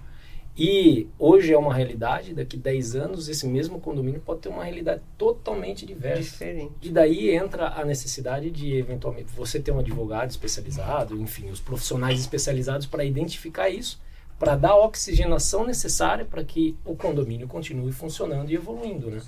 [0.57, 5.01] E hoje é uma realidade, daqui 10 anos esse mesmo condomínio pode ter uma realidade
[5.17, 6.21] totalmente diversa.
[6.21, 6.71] Diferente.
[6.81, 12.21] E daí entra a necessidade de, eventualmente, você ter um advogado especializado, enfim, os profissionais
[12.21, 13.99] especializados para identificar isso,
[14.39, 19.21] para dar a oxigenação necessária para que o condomínio continue funcionando e evoluindo, né?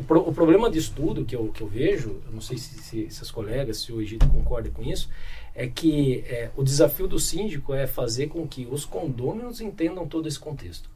[0.00, 2.74] o, pro, o, problema disso tudo que eu, que eu vejo, eu não sei se,
[2.78, 5.08] se, se as colegas, se o Egito concorda com isso,
[5.54, 10.28] é que é, o desafio do síndico é fazer com que os condôminos entendam todo
[10.28, 10.88] esse contexto.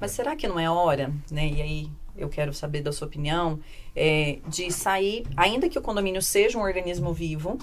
[0.00, 1.48] Mas será que não é hora, né?
[1.48, 3.60] E aí eu quero saber da sua opinião,
[3.94, 7.58] é, de sair, ainda que o condomínio seja um organismo vivo,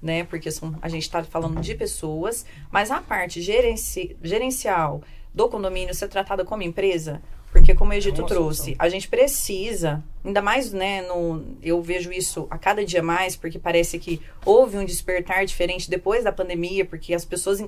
[0.00, 0.24] né?
[0.24, 5.02] Porque são, a gente está falando de pessoas, mas a parte gerenci, gerencial
[5.34, 8.76] do condomínio ser tratada como empresa, porque como o Egito é trouxe, solução.
[8.78, 13.58] a gente precisa, ainda mais, né, no, eu vejo isso a cada dia mais, porque
[13.58, 17.58] parece que houve um despertar diferente depois da pandemia, porque as pessoas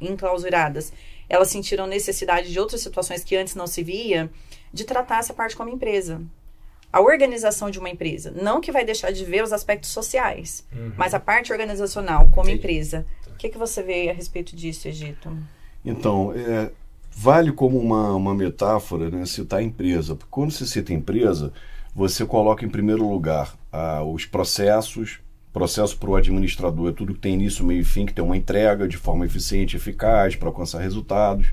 [0.00, 0.92] enclausuradas,
[1.28, 4.28] elas sentiram necessidade de outras situações que antes não se via,
[4.72, 6.20] de tratar essa parte como empresa.
[6.92, 8.32] A organização de uma empresa.
[8.32, 10.92] Não que vai deixar de ver os aspectos sociais, uhum.
[10.96, 12.58] mas a parte organizacional como Entendi.
[12.58, 13.06] empresa.
[13.28, 15.32] O que, que você vê a respeito disso, Egito?
[15.84, 16.72] Então, é,
[17.14, 20.14] vale como uma, uma metáfora né, citar empresa.
[20.14, 21.52] Porque quando se cita empresa,
[21.94, 25.20] você coloca em primeiro lugar ah, os processos.
[25.52, 28.36] Processo para o administrador é tudo que tem início, meio e fim, que tem uma
[28.36, 31.48] entrega de forma eficiente e eficaz para alcançar resultados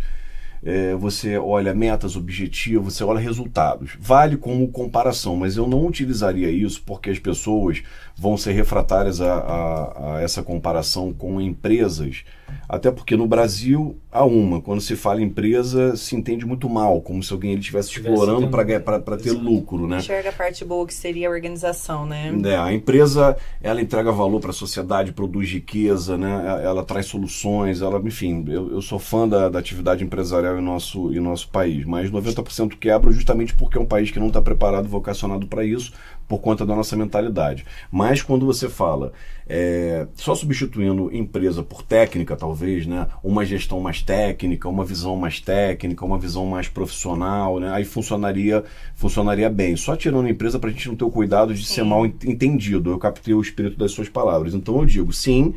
[0.64, 3.98] é, você olha metas, objetivos, você olha resultados.
[4.00, 7.84] Vale como comparação, mas eu não utilizaria isso porque as pessoas
[8.16, 12.24] vão ser refratárias a, a, a essa comparação com empresas.
[12.68, 14.62] Até porque no Brasil há uma.
[14.62, 19.32] Quando se fala empresa, se entende muito mal, como se alguém estivesse explorando para ter
[19.32, 19.88] lucro.
[19.88, 19.98] Né?
[19.98, 22.34] Enxerga a parte boa que seria a organização, né?
[22.46, 26.62] É, a empresa ela entrega valor para a sociedade, produz riqueza, né?
[26.64, 31.14] ela traz soluções, ela, enfim, eu, eu sou fã da, da atividade empresarial em nosso,
[31.14, 34.88] em nosso país, mas 90% quebra justamente porque é um país que não está preparado,
[34.88, 35.92] vocacionado para isso,
[36.28, 37.66] por conta da nossa mentalidade.
[37.92, 39.14] Mas quando você fala
[39.48, 43.08] é, só substituindo empresa por técnica, talvez, né?
[43.24, 47.72] uma gestão mais técnica, uma visão mais técnica, uma visão mais profissional, né?
[47.72, 48.64] aí funcionaria,
[48.96, 49.78] funcionaria bem.
[49.78, 51.76] Só tirando a empresa para a gente não ter o cuidado de sim.
[51.76, 52.92] ser mal entendido.
[52.92, 54.54] Eu captei o espírito das suas palavras.
[54.54, 55.56] Então eu digo, sim,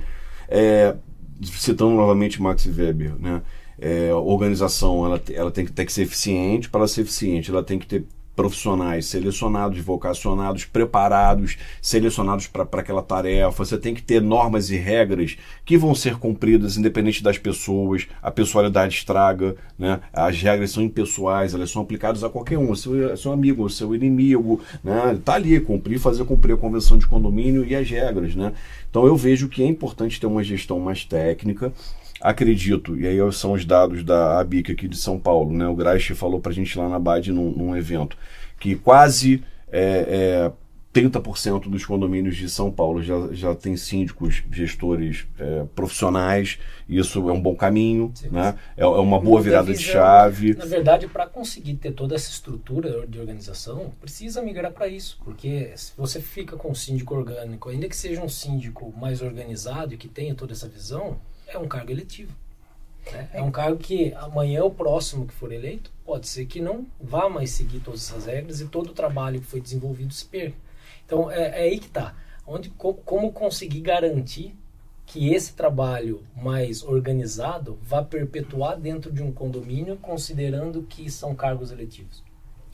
[0.48, 0.94] é,
[1.42, 3.42] citando novamente Max Weber, né?
[3.82, 6.68] É, organização ela, ela tem que ter que ser eficiente.
[6.68, 8.04] Para ser eficiente, ela tem que ter
[8.40, 13.66] profissionais selecionados, vocacionados, preparados, selecionados para aquela tarefa.
[13.66, 18.08] Você tem que ter normas e regras que vão ser cumpridas independente das pessoas.
[18.22, 20.00] A pessoalidade estraga, né?
[20.10, 24.58] As regras são impessoais, elas são aplicadas a qualquer um, seu, seu amigo, seu inimigo,
[24.82, 25.20] né?
[25.22, 28.54] Tá ali, cumprir, fazer cumprir a convenção de condomínio e as regras, né?
[28.88, 31.70] Então eu vejo que é importante ter uma gestão mais técnica,
[32.20, 35.66] acredito, e aí são os dados da ABIC aqui de São Paulo, né?
[35.66, 38.16] O Graich falou para a gente lá na BAD num, num evento,
[38.58, 40.52] que quase é, é,
[40.92, 47.32] 30% dos condomínios de São Paulo já, já tem síndicos, gestores é, profissionais, isso é
[47.32, 48.56] um bom caminho, Sim, né?
[48.76, 50.54] é, é uma boa virada de chave.
[50.54, 55.70] Na verdade, para conseguir ter toda essa estrutura de organização, precisa migrar para isso, porque
[55.76, 59.96] se você fica com um síndico orgânico, ainda que seja um síndico mais organizado e
[59.96, 61.18] que tenha toda essa visão,
[61.52, 62.32] é um cargo eletivo.
[63.12, 63.28] Né?
[63.32, 67.28] É um cargo que amanhã o próximo que for eleito pode ser que não vá
[67.28, 70.56] mais seguir todas essas regras e todo o trabalho que foi desenvolvido se perca.
[71.04, 72.14] Então é, é aí que está.
[72.46, 74.54] Onde, como conseguir garantir
[75.06, 81.70] que esse trabalho mais organizado vá perpetuar dentro de um condomínio, considerando que são cargos
[81.72, 82.22] eletivos?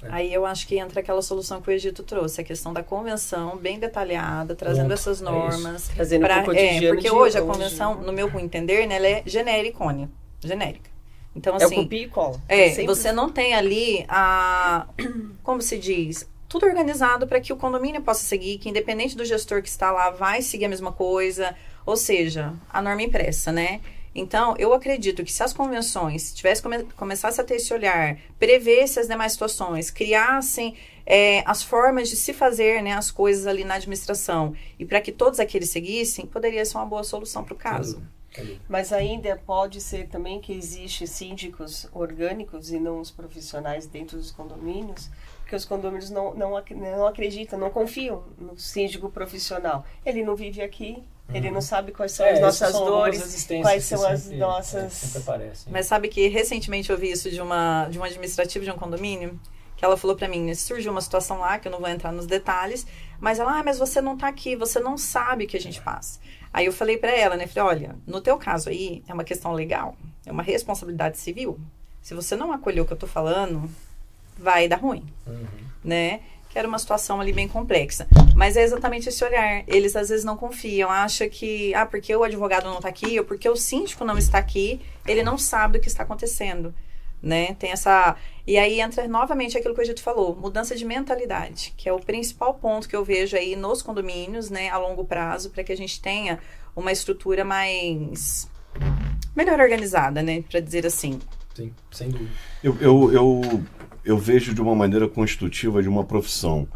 [0.06, 0.08] É.
[0.10, 3.56] Aí eu acho que entra aquela solução que o Egito trouxe, a questão da convenção
[3.56, 5.90] bem detalhada, trazendo essas é normas.
[5.90, 10.08] É Trazendo pra, é, porque hoje a convenção, no meu entender, né, ela é genérica,
[10.40, 10.90] genérica.
[11.34, 12.40] Então, assim, é o copia e cola.
[12.48, 12.86] É, Sempre.
[12.86, 14.86] você não tem ali a,
[15.42, 19.62] como se diz, tudo organizado para que o condomínio possa seguir, que independente do gestor
[19.62, 23.80] que está lá, vai seguir a mesma coisa, ou seja, a norma impressa, né?
[24.18, 28.98] Então, eu acredito que se as convenções tivessem come, começasse a ter esse olhar, prevesse
[28.98, 30.74] as demais situações, criassem
[31.04, 35.12] é, as formas de se fazer né, as coisas ali na administração e para que
[35.12, 38.02] todos aqueles seguissem, poderia ser uma boa solução para o caso.
[38.68, 44.30] Mas ainda pode ser também que existe síndicos orgânicos e não os profissionais dentro dos
[44.30, 45.10] condomínios,
[45.40, 49.84] porque os condomínios não, não, não acreditam, não confiam no síndico profissional.
[50.04, 51.02] Ele não vive aqui,
[51.32, 54.82] ele não sabe quais são é, as nossas são dores, quais são as sempre, nossas.
[54.82, 55.18] É,
[55.70, 59.38] Mas sabe que recentemente eu vi isso de uma de um administrativo de um condomínio,
[59.76, 62.26] que ela falou para mim, surgiu uma situação lá que eu não vou entrar nos
[62.26, 62.86] detalhes,
[63.20, 65.80] mas ela, ah, mas você não tá aqui, você não sabe o que a gente
[65.80, 66.20] passa.
[66.52, 69.52] Aí eu falei para ela, né, falei, olha, no teu caso aí é uma questão
[69.52, 71.58] legal, é uma responsabilidade civil.
[72.00, 73.68] Se você não acolheu o que eu tô falando,
[74.38, 75.46] vai dar ruim, uhum.
[75.82, 76.20] né?
[76.56, 78.08] Que era uma situação ali bem complexa.
[78.34, 79.62] Mas é exatamente esse olhar.
[79.68, 83.26] Eles às vezes não confiam, acham que, ah, porque o advogado não está aqui, ou
[83.26, 86.74] porque o síndico não está aqui, ele não sabe do que está acontecendo.
[87.22, 87.54] né?
[87.58, 91.88] Tem essa e aí entra novamente aquilo que o Egito falou, mudança de mentalidade, que
[91.88, 95.64] é o principal ponto que eu vejo aí nos condomínios, né, a longo prazo, para
[95.64, 96.38] que a gente tenha
[96.74, 98.48] uma estrutura mais
[99.34, 101.18] melhor organizada, né, para dizer assim.
[101.54, 102.30] Sim, sem dúvida.
[102.62, 103.62] Eu, eu, eu,
[104.06, 106.68] eu vejo de uma maneira constitutiva de uma profissão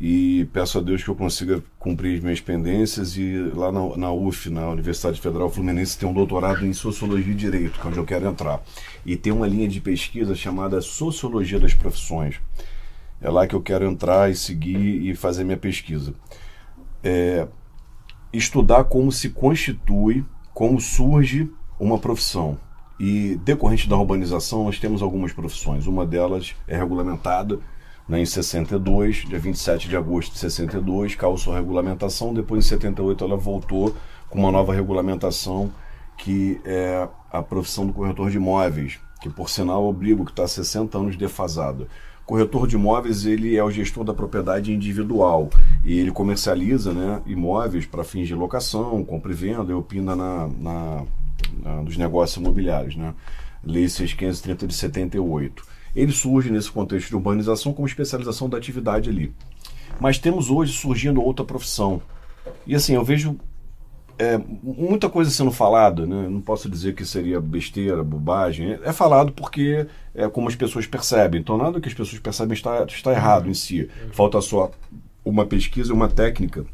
[0.00, 4.12] e peço a Deus que eu consiga cumprir as minhas pendências e lá na, na
[4.12, 7.98] UF, na Universidade Federal Fluminense, tem um doutorado em Sociologia e Direito, que é onde
[7.98, 8.62] eu quero entrar.
[9.04, 12.36] E tem uma linha de pesquisa chamada Sociologia das Profissões.
[13.20, 16.14] É lá que eu quero entrar e seguir e fazer minha pesquisa.
[17.02, 17.48] É,
[18.32, 20.24] estudar como se constitui,
[20.54, 21.50] como surge
[21.80, 22.56] uma profissão.
[22.98, 25.86] E decorrente da urbanização, nós temos algumas profissões.
[25.86, 27.60] Uma delas é regulamentada,
[28.08, 32.34] né, em 62, dia 27 de agosto de 62, causou regulamentação.
[32.34, 33.94] Depois, em 78, ela voltou
[34.28, 35.70] com uma nova regulamentação,
[36.16, 40.48] que é a profissão do corretor de imóveis, que, por sinal, obriga que está há
[40.48, 41.86] 60 anos defasado.
[42.28, 45.48] Corretor de imóveis ele é o gestor da propriedade individual
[45.82, 50.46] e ele comercializa né, imóveis para fins de locação, compra e venda e opina na,
[50.46, 51.04] na,
[51.84, 52.96] nos negócios imobiliários.
[52.96, 53.14] Né?
[53.64, 59.32] Lei 6530 de 78 ele surge nesse contexto de urbanização como especialização da atividade ali.
[60.00, 62.00] Mas temos hoje surgindo outra profissão.
[62.66, 63.36] E assim, eu vejo
[64.18, 66.28] é, muita coisa sendo falada, né?
[66.28, 68.78] não posso dizer que seria besteira, bobagem.
[68.84, 71.40] É falado porque é como as pessoas percebem.
[71.40, 73.88] Então, nada que as pessoas percebem está, está errado em si.
[74.12, 74.70] Falta só
[75.24, 76.64] uma pesquisa e uma técnica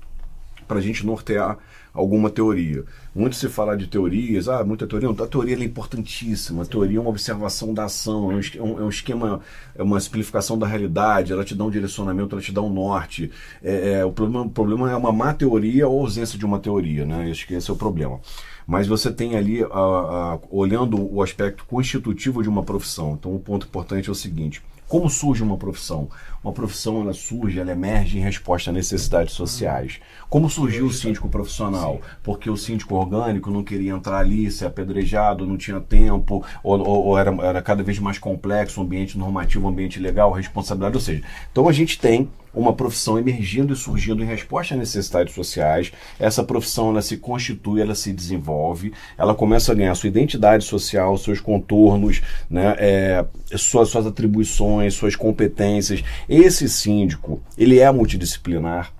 [0.66, 1.58] para a gente nortear
[1.94, 2.84] alguma teoria.
[3.14, 5.08] Muito se fala de teorias, ah, muita teoria.
[5.08, 6.64] Não, a teoria é importantíssima.
[6.64, 9.40] A teoria é uma observação da ação, é, é um, é um, esquema,
[9.76, 13.30] é uma simplificação da realidade, ela te dá um direcionamento, ela te dá um norte.
[13.62, 17.06] É, é, o, problema, o problema é uma má teoria ou ausência de uma teoria,
[17.06, 17.30] né?
[17.30, 18.20] Acho que esse é o problema
[18.66, 23.12] mas você tem ali, a, a, olhando o aspecto constitutivo de uma profissão.
[23.12, 26.08] Então, o ponto importante é o seguinte: como surge uma profissão?
[26.44, 29.98] Uma profissão ela surge, ela emerge em resposta a necessidades sociais.
[30.28, 32.02] Como surgiu o síndico profissional?
[32.22, 37.04] Porque o síndico orgânico não queria entrar ali, ser apedrejado, não tinha tempo, ou, ou,
[37.06, 40.96] ou era, era cada vez mais complexo o ambiente normativo, o ambiente legal, responsabilidade.
[40.96, 45.34] Ou seja, então a gente tem uma profissão emergindo e surgindo em resposta a necessidades
[45.34, 45.92] sociais.
[46.18, 51.16] Essa profissão ela se constitui, ela se desenvolve, ela começa a ganhar sua identidade social,
[51.18, 53.24] seus contornos, né, é,
[53.56, 56.02] suas, suas atribuições, suas competências.
[56.28, 58.92] Esse síndico, ele é multidisciplinar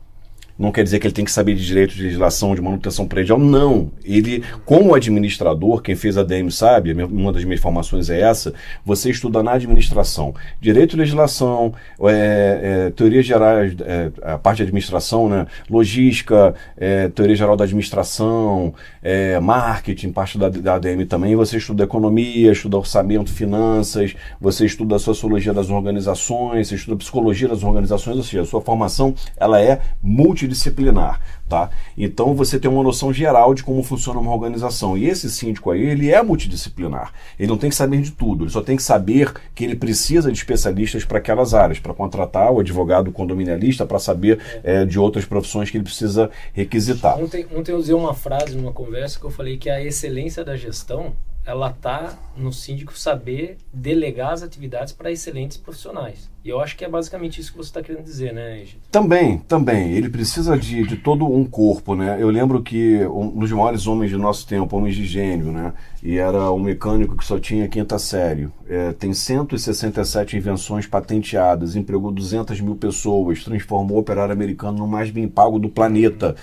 [0.59, 3.39] não quer dizer que ele tem que saber de direito de legislação, de manutenção predial.
[3.39, 3.91] Não.
[4.05, 9.11] Ele, como administrador, quem fez a DM sabe, uma das minhas formações é essa, você
[9.11, 10.35] estuda na administração.
[10.61, 15.47] Direito de legislação, é, é, gerais, é, a parte de administração, né?
[15.69, 21.35] logística, é, teoria geral da administração, é, marketing, parte da, da ADM também.
[21.35, 27.49] Você estuda economia, estuda orçamento, finanças, você estuda a sociologia das organizações, você estuda psicologia
[27.49, 31.71] das organizações, ou seja, a sua formação ela é multi multidisciplinar, tá?
[31.97, 34.97] Então você tem uma noção geral de como funciona uma organização.
[34.97, 37.13] E esse síndico aí, ele é multidisciplinar.
[37.39, 40.31] Ele não tem que saber de tudo, ele só tem que saber que ele precisa
[40.31, 45.25] de especialistas para aquelas áreas, para contratar o advogado condominialista, para saber é, de outras
[45.25, 47.19] profissões que ele precisa requisitar.
[47.19, 50.57] Ontem, ontem eu usei uma frase numa conversa que eu falei que a excelência da
[50.57, 51.13] gestão
[51.47, 56.31] ela está no síndico saber delegar as atividades para excelentes profissionais.
[56.45, 58.81] E eu acho que é basicamente isso que você está querendo dizer, né, Egito?
[58.91, 59.93] Também, também.
[59.93, 62.19] Ele precisa de, de todo um corpo, né?
[62.21, 65.73] Eu lembro que um dos maiores homens de nosso tempo, homens de gênio, né?
[66.03, 68.49] E era um mecânico que só tinha quinta série.
[68.69, 75.11] É, tem 167 invenções patenteadas, empregou 200 mil pessoas, transformou o operário americano no mais
[75.11, 76.37] bem pago do planeta.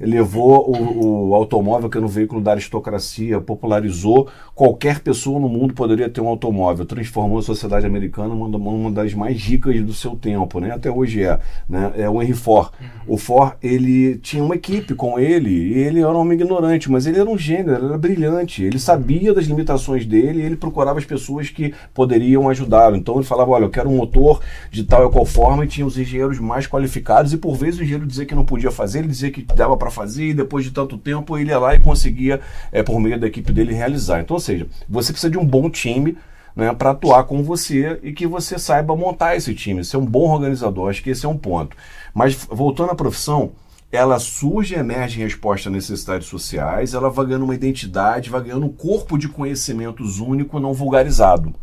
[0.00, 4.28] Levou o, o automóvel, que era um veículo da aristocracia, popularizou.
[4.54, 6.84] Qualquer pessoa no mundo poderia ter um automóvel.
[6.84, 10.72] Transformou a sociedade americana numa uma das mais ricas do seu tempo, né?
[10.72, 11.38] Até hoje é,
[11.68, 11.92] né?
[11.96, 12.70] É o Henry Ford.
[12.80, 13.14] Uhum.
[13.14, 17.06] O Ford, ele tinha uma equipe com ele, e ele era um homem ignorante, mas
[17.06, 20.98] ele era um gênio, ele era brilhante, ele sabia das limitações dele, e ele procurava
[20.98, 22.96] as pessoas que poderiam ajudá-lo.
[22.96, 24.40] Então ele falava, olha, eu quero um motor
[24.70, 27.82] de tal e qual forma, e tinha os engenheiros mais qualificados, e por vezes o
[27.82, 30.70] engenheiro dizia que não podia fazer, ele dizia que dava para fazer, e depois de
[30.70, 32.40] tanto tempo ele ia lá e conseguia,
[32.72, 34.20] é, por meio da equipe dele, realizar.
[34.20, 36.16] Então, ou seja, você precisa de um bom time,
[36.54, 40.30] né, para atuar com você e que você saiba montar esse time, ser um bom
[40.30, 40.88] organizador.
[40.88, 41.76] Acho que esse é um ponto.
[42.14, 43.52] Mas voltando à profissão,
[43.92, 48.42] ela surge e emerge em resposta a necessidades sociais, ela vai ganhando uma identidade, vai
[48.42, 51.54] ganhando um corpo de conhecimentos único, não vulgarizado.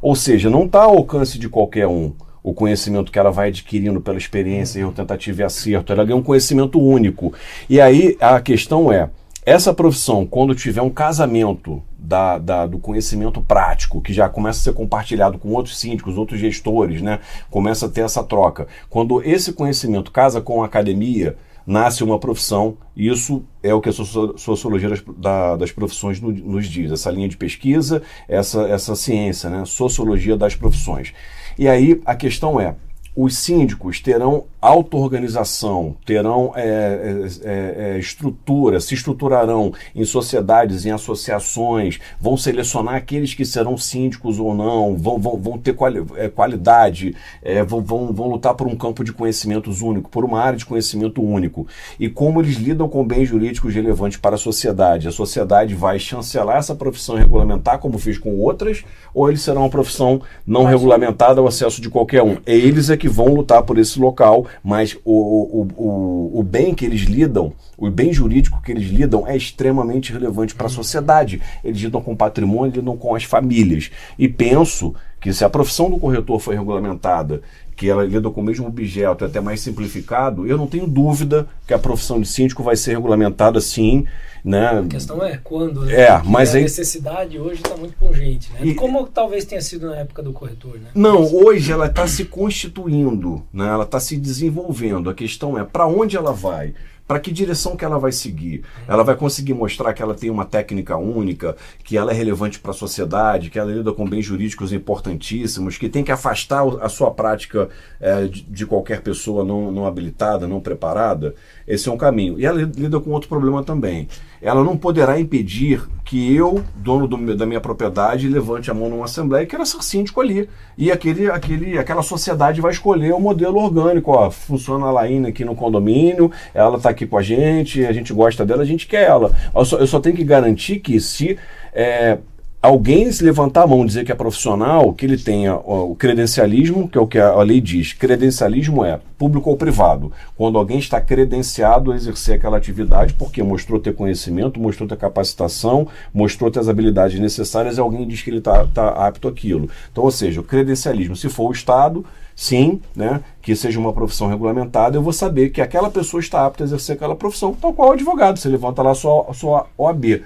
[0.00, 2.12] Ou seja, não está ao alcance de qualquer um
[2.42, 5.92] o conhecimento que ela vai adquirindo pela experiência, erro, tentativa e acerto.
[5.92, 7.32] Ela ganha um conhecimento único.
[7.68, 9.10] E aí a questão é,
[9.44, 14.62] essa profissão, quando tiver um casamento da, da, do conhecimento prático, que já começa a
[14.62, 17.20] ser compartilhado com outros síndicos, outros gestores, né?
[17.50, 18.68] começa a ter essa troca.
[18.90, 21.36] Quando esse conhecimento casa com a academia,
[21.68, 22.78] nasce uma profissão.
[22.96, 27.36] Isso é o que a sociologia das, da, das profissões nos diz, essa linha de
[27.36, 29.64] pesquisa, essa, essa ciência, né?
[29.66, 31.12] sociologia das profissões.
[31.58, 32.76] E aí a questão é,
[33.20, 40.92] os síndicos terão auto-organização, terão é, é, é, é, estrutura, se estruturarão em sociedades, em
[40.92, 46.28] associações, vão selecionar aqueles que serão síndicos ou não, vão, vão, vão ter quali é,
[46.28, 50.56] qualidade, é, vão, vão, vão lutar por um campo de conhecimentos único, por uma área
[50.56, 51.66] de conhecimento único.
[51.98, 55.08] E como eles lidam com bens jurídicos relevantes para a sociedade.
[55.08, 59.70] A sociedade vai chancelar essa profissão regulamentar, como fez com outras, ou eles serão uma
[59.70, 62.36] profissão não Mas, regulamentada ao acesso de qualquer um.
[62.46, 66.84] Eles é que vão lutar por esse local mas o, o, o, o bem que
[66.84, 71.40] eles lidam, o bem jurídico que eles lidam é extremamente relevante para a sociedade.
[71.64, 73.90] Eles lidam com patrimônio, lidam com as famílias.
[74.18, 77.42] E penso que se a profissão do corretor foi regulamentada,
[77.78, 81.72] que ela lida com o mesmo objeto, até mais simplificado, eu não tenho dúvida que
[81.72, 84.04] a profissão de síndico vai ser regulamentada sim
[84.44, 84.80] né?
[84.80, 85.94] A questão é quando, né?
[85.94, 88.60] É, mas a necessidade hoje está muito pungente, né?
[88.62, 88.74] E...
[88.74, 90.88] Como talvez tenha sido na época do corretor, né?
[90.94, 93.66] Não, hoje ela está se constituindo, né?
[93.66, 95.10] Ela está se desenvolvendo.
[95.10, 96.74] A questão é para onde ela vai
[97.08, 98.62] para que direção que ela vai seguir?
[98.86, 102.72] Ela vai conseguir mostrar que ela tem uma técnica única, que ela é relevante para
[102.72, 107.10] a sociedade, que ela lida com bens jurídicos importantíssimos, que tem que afastar a sua
[107.10, 111.34] prática é, de, de, qualquer pessoa não, não habilitada, não preparada?
[111.68, 112.40] Esse é um caminho.
[112.40, 114.08] E ela lida com outro problema também
[114.40, 119.04] ela não poderá impedir que eu, dono do, da minha propriedade, levante a mão numa
[119.04, 120.48] assembleia e queira ser síndico ali.
[120.76, 124.12] E aquele, aquele, aquela sociedade vai escolher o modelo orgânico.
[124.12, 128.12] Ó, funciona a Laína aqui no condomínio, ela está aqui com a gente, a gente
[128.12, 129.34] gosta dela, a gente quer ela.
[129.54, 131.36] Eu só, eu só tenho que garantir que se
[131.72, 132.18] é,
[132.60, 136.88] alguém se levantar a mão e dizer que é profissional, que ele tenha o credencialismo,
[136.88, 137.92] que é o que a lei diz.
[137.92, 140.12] Credencialismo é público ou privado.
[140.36, 145.86] Quando alguém está credenciado a exercer aquela atividade porque mostrou ter conhecimento, mostrou ter capacitação,
[146.12, 149.70] mostrou ter as habilidades necessárias e alguém diz que ele está tá apto àquilo.
[149.92, 152.04] Então, ou seja, o credencialismo, se for o Estado,
[152.34, 156.64] sim, né, que seja uma profissão regulamentada, eu vou saber que aquela pessoa está apta
[156.64, 158.38] a exercer aquela profissão, tal qual o advogado.
[158.38, 160.22] Você levanta lá a sua, a sua OAB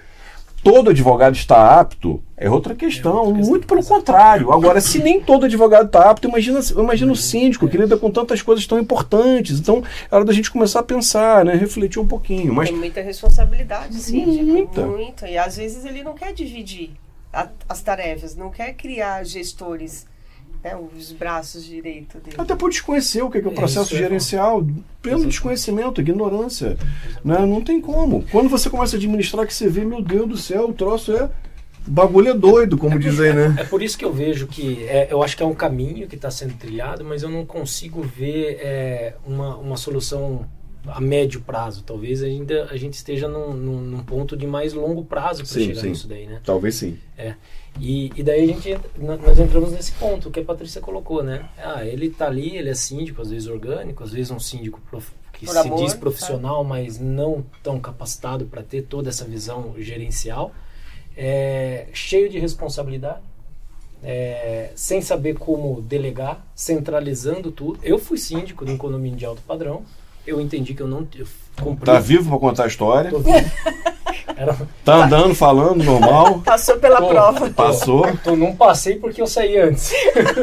[0.63, 4.53] todo advogado está apto é outra questão, é muito pelo contrário.
[4.53, 8.43] Agora, se nem todo advogado está apto, imagina, imagina o síndico que lida com tantas
[8.43, 9.61] coisas tão importantes.
[9.61, 11.55] Então, é hora da gente começar a pensar, né?
[11.55, 12.53] refletir um pouquinho.
[12.53, 12.69] Mas...
[12.69, 14.45] Tem muita responsabilidade, síndico.
[14.45, 14.87] Muita.
[14.87, 15.29] Muita.
[15.29, 16.91] E às vezes ele não quer dividir
[17.33, 20.07] a, as tarefas, não quer criar gestores
[20.63, 22.37] né, os braços direito dele.
[22.39, 24.65] Até por desconhecer o que é, que é o processo é gerencial,
[25.01, 26.77] pelo desconhecimento, ignorância.
[27.25, 27.39] Né?
[27.45, 28.25] Não tem como.
[28.31, 31.29] Quando você começa a administrar, que você vê, meu Deus do céu, o troço é.
[31.87, 33.57] bagulho é doido, como é por, dizem, né?
[33.59, 34.85] É, por isso que eu vejo que.
[34.85, 38.03] É, eu acho que é um caminho que está sendo trilhado, mas eu não consigo
[38.03, 40.47] ver é, uma, uma solução
[40.87, 41.83] a médio prazo.
[41.83, 45.81] Talvez ainda a gente esteja num, num, num ponto de mais longo prazo para chegar
[45.81, 45.91] sim.
[45.91, 46.41] nisso daí, né?
[46.45, 46.99] Talvez sim.
[47.17, 47.35] É.
[47.81, 51.49] E, e daí a gente, nós entramos nesse ponto que a Patrícia colocou, né?
[51.57, 55.11] Ah, ele tá ali, ele é síndico, às vezes orgânico, às vezes um síndico prof,
[55.33, 56.69] que Por se amor, diz profissional, sabe?
[56.69, 60.53] mas não tão capacitado para ter toda essa visão gerencial,
[61.17, 63.23] é, cheio de responsabilidade,
[64.03, 67.79] é, sem saber como delegar, centralizando tudo.
[67.83, 69.85] Eu fui síndico de um condomínio de alto padrão,
[70.27, 71.27] eu entendi que eu não eu
[71.61, 71.85] cumpri.
[71.85, 73.11] Tá vivo para contar a história?
[73.11, 73.39] Tô vivo.
[74.37, 74.57] Era...
[74.85, 76.41] Tá andando, falando, normal.
[76.45, 77.49] Passou pela tô, prova.
[77.49, 78.17] Tô, Passou.
[78.19, 79.93] Tô, não passei porque eu saí antes.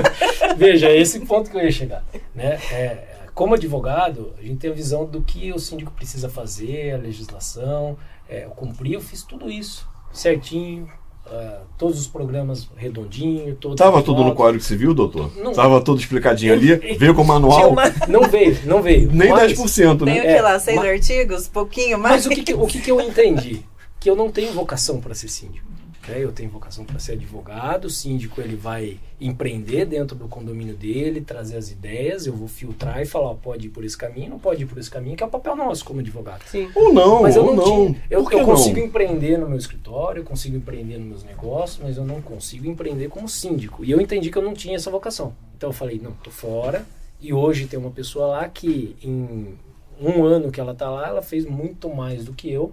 [0.58, 2.04] Veja, é esse ponto que eu ia chegar.
[2.36, 2.60] Né?
[2.72, 3.04] É,
[3.34, 7.98] como advogado, a gente tem a visão do que o síndico precisa fazer, a legislação.
[8.28, 10.90] É, eu cumpri, eu fiz tudo isso certinho,
[11.32, 13.56] Uh, todos os programas redondinho.
[13.56, 15.32] Todos Tava tudo no Código Civil, doutor?
[15.38, 16.76] Não, Tava tudo explicadinho ali?
[16.98, 17.72] veio com o manual?
[17.72, 17.84] Uma...
[18.08, 19.10] Não veio, não veio.
[19.14, 20.14] Nem mas, 10%, né?
[20.14, 22.16] Tem o que lá, seis é, artigos, pouquinho mais.
[22.16, 23.64] Mas o que, que, o que, que eu entendi?
[24.00, 25.68] Que eu não tenho vocação para ser síndico.
[26.10, 26.24] Né?
[26.24, 31.22] Eu tenho vocação para ser advogado, o síndico ele vai empreender dentro do condomínio dele,
[31.22, 34.64] trazer as ideias, eu vou filtrar e falar, pode ir por esse caminho, não pode
[34.64, 36.44] ir por esse caminho, que é o papel nosso como advogado.
[36.48, 36.70] Sim.
[36.74, 40.26] Ou não, mas eu não, não tinha, eu, eu consigo empreender no meu escritório, eu
[40.26, 43.84] consigo empreender nos meus negócios, mas eu não consigo empreender como síndico.
[43.84, 45.34] E eu entendi que eu não tinha essa vocação.
[45.58, 46.86] Então eu falei, não, tô fora.
[47.22, 49.58] E hoje tem uma pessoa lá que em
[50.02, 52.72] um ano que ela tá lá, ela fez muito mais do que eu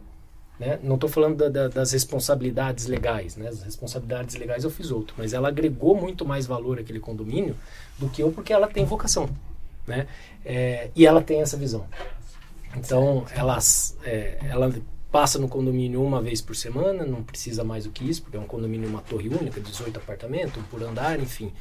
[0.58, 0.78] né?
[0.82, 3.48] Não estou falando da, da, das responsabilidades legais, né?
[3.48, 7.54] as responsabilidades legais eu fiz outro, mas ela agregou muito mais valor àquele condomínio
[7.98, 9.28] do que eu, porque ela tem vocação.
[9.86, 10.06] Né?
[10.44, 11.86] É, e ela tem essa visão.
[12.74, 13.24] Então,
[14.04, 14.72] é, ela
[15.10, 18.40] passa no condomínio uma vez por semana, não precisa mais do que isso, porque é
[18.40, 21.52] um condomínio, uma torre única, 18 apartamentos, um por andar, enfim.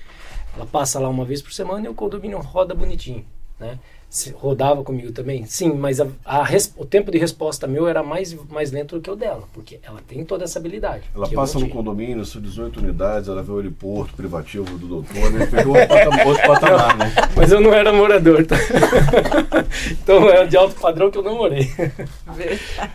[0.55, 3.25] Ela passa lá uma vez por semana e o condomínio roda bonitinho,
[3.59, 3.79] né?
[4.09, 5.45] Se rodava comigo também?
[5.45, 6.45] Sim, mas a, a
[6.77, 10.01] o tempo de resposta meu era mais, mais lento do que o dela, porque ela
[10.07, 11.03] tem toda essa habilidade.
[11.13, 15.45] Ela passa no condomínio, são 18 unidades, ela vê o heliporto privativo do doutor, né?
[15.47, 17.13] Pegou outro patamar, outro patamar né?
[17.35, 18.55] Mas eu não era morador, tá?
[19.91, 21.69] então é de alto padrão que eu não morei.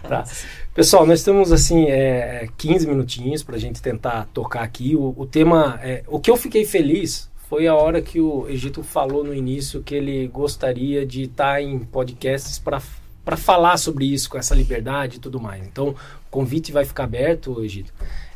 [0.08, 0.24] tá.
[0.72, 4.96] Pessoal, nós temos assim é, 15 minutinhos para a gente tentar tocar aqui.
[4.96, 8.80] O, o tema, é, o que eu fiquei feliz foi a hora que o Egito
[8.84, 14.38] falou no início que ele gostaria de estar em podcasts para falar sobre isso, com
[14.38, 15.66] essa liberdade e tudo mais.
[15.66, 17.92] Então, o convite vai ficar aberto, Egito.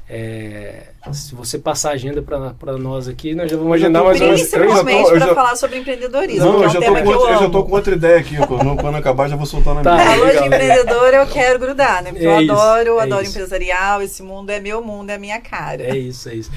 [0.06, 4.48] É, se você passar a agenda para nós aqui, nós já vamos agendar mais umas
[4.48, 4.50] três.
[4.50, 5.34] Principalmente para já...
[5.34, 6.44] falar sobre empreendedorismo.
[6.44, 8.36] Não, eu, é um já com, eu, eu, já tô com outra ideia aqui.
[8.36, 10.04] Quando, quando acabar, já vou soltar na tá, minha.
[10.04, 12.10] Falou de empreendedor, eu quero grudar, né?
[12.10, 13.30] Porque é eu isso, adoro, é adoro isso.
[13.32, 14.02] empresarial.
[14.02, 15.82] Esse mundo é meu mundo, é a minha cara.
[15.82, 16.50] É isso, é isso.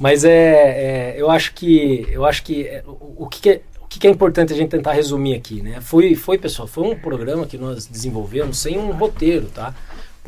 [0.00, 3.86] Mas é, é eu acho que eu acho que é, o, o que, é, o
[3.86, 5.80] que é importante a gente tentar resumir aqui, né?
[5.80, 9.72] Foi, foi pessoal, foi um programa que nós desenvolvemos sem um roteiro, tá?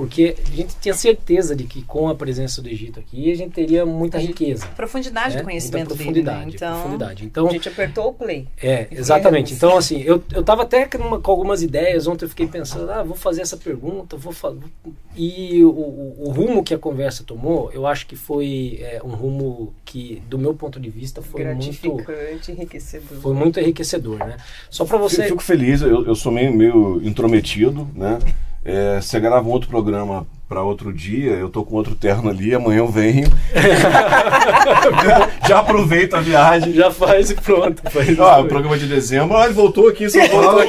[0.01, 3.53] Porque a gente tinha certeza de que com a presença do Egito aqui, a gente
[3.53, 4.67] teria muita riqueza.
[4.69, 5.43] Profundidade né?
[5.43, 6.57] do conhecimento muita profundidade, dele, né?
[6.57, 7.25] então, profundidade.
[7.27, 8.49] Então, a gente apertou o play.
[8.63, 9.53] É, exatamente.
[9.53, 13.03] Então, assim, eu, eu tava até com, com algumas ideias, ontem eu fiquei pensando, ah,
[13.03, 14.61] vou fazer essa pergunta, vou fazer...
[15.15, 19.11] E o, o, o, rumo que a conversa tomou, eu acho que foi é, um
[19.11, 22.51] rumo que, do meu ponto de vista, foi Gratificante, muito...
[22.53, 23.19] enriquecedor.
[23.21, 24.39] Foi muito enriquecedor, né?
[24.71, 25.25] Só para você...
[25.25, 28.19] Eu fico feliz, eu, eu sou meio, meio intrometido, né?
[28.65, 32.55] É, você grava um outro programa para outro dia, eu tô com outro terno ali,
[32.55, 33.29] amanhã eu venho.
[35.05, 36.75] já, já aproveita a viagem.
[36.75, 37.81] Já faz e pronto.
[37.89, 40.61] Faz ah, o programa de dezembro, ah, ele voltou aqui em São Paulo.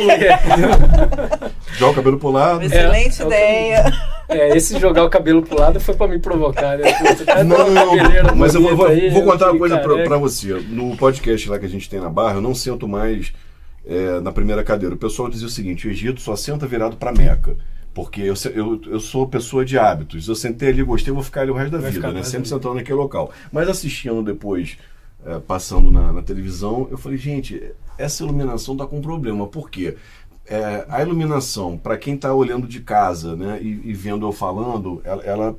[1.74, 2.64] Joga o cabelo pro lado.
[2.64, 3.94] Excelente é, ideia.
[4.30, 6.94] É, esse jogar o cabelo pro lado foi para me provocar, né?
[7.26, 10.54] Tá não, não, não mas eu vou, vou, aí, vou contar uma coisa para você.
[10.70, 13.34] No podcast lá que a gente tem na Barra, eu não sento mais
[13.86, 14.96] é, na primeira cadeira.
[14.96, 17.58] O pessoal dizia o seguinte: o Egito só senta virado para Meca.
[17.94, 20.28] Porque eu, eu, eu sou pessoa de hábitos.
[20.28, 22.24] Eu sentei ali, gostei, vou ficar ali o resto da Vai vida, né?
[22.24, 23.32] Sempre sentando naquele local.
[23.52, 24.78] Mas assistindo depois,
[25.26, 27.62] é, passando na, na, televisão, eu falei, gente,
[27.98, 29.46] essa iluminação tá com problema.
[29.46, 29.98] Por quê?
[30.46, 35.02] É, a iluminação, para quem está olhando de casa né, e, e, vendo eu falando,
[35.04, 35.58] ela, ela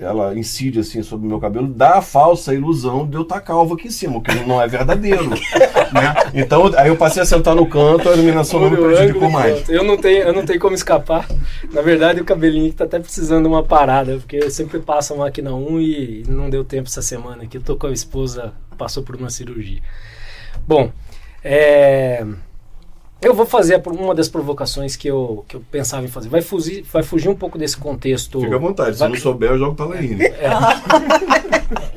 [0.00, 3.74] ela incide assim sobre o meu cabelo, dá a falsa ilusão de eu estar calvo
[3.74, 5.28] aqui em cima, que não é verdadeiro.
[5.92, 6.14] né?
[6.34, 9.68] Então, aí eu passei a sentar no canto, a iluminação não me prejudicou mais.
[9.68, 11.28] Eu não, tenho, eu não tenho como escapar.
[11.72, 15.16] Na verdade, o cabelinho está até precisando de uma parada, porque eu sempre passo a
[15.16, 17.56] máquina 1 e não deu tempo essa semana aqui.
[17.56, 19.80] Eu tô com a esposa, passou por uma cirurgia.
[20.66, 20.90] Bom,
[21.42, 22.24] é...
[23.20, 26.28] Eu vou fazer uma das provocações que eu, que eu pensava em fazer.
[26.28, 28.40] Vai fugir, vai fugir um pouco desse contexto.
[28.40, 29.08] Fica à vontade, vai...
[29.08, 30.22] se não souber, eu jogo pra Laine.
[30.22, 30.50] É.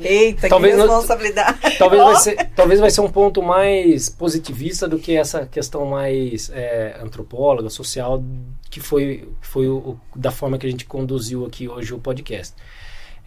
[0.00, 1.58] Eita, talvez que responsabilidade.
[1.62, 5.84] Não, talvez, vai ser, talvez vai ser um ponto mais positivista do que essa questão
[5.84, 8.22] mais é, antropóloga, social,
[8.70, 12.54] que foi, foi o, da forma que a gente conduziu aqui hoje o podcast.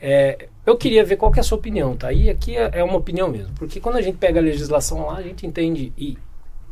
[0.01, 2.11] É, eu queria ver qual que é a sua opinião, tá?
[2.11, 5.17] E aqui é, é uma opinião mesmo, porque quando a gente pega a legislação lá,
[5.17, 6.17] a gente entende, e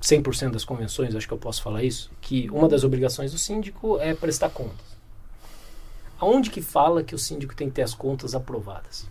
[0.01, 3.99] 100% das convenções, acho que eu posso falar isso, que uma das obrigações do síndico
[3.99, 4.97] é prestar contas.
[6.19, 9.07] Aonde que fala que o síndico tem que ter as contas aprovadas?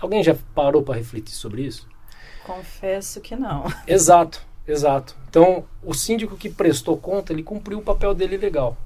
[0.00, 1.88] Alguém já parou para refletir sobre isso?
[2.44, 3.64] Confesso que não.
[3.86, 5.14] Exato, exato.
[5.28, 8.76] Então, o síndico que prestou conta, ele cumpriu o papel dele legal.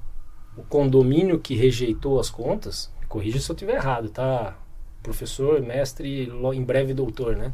[0.57, 4.57] O condomínio que rejeitou as contas, corrija se eu estiver errado, tá?
[5.03, 7.53] Professor, mestre, em breve doutor, né?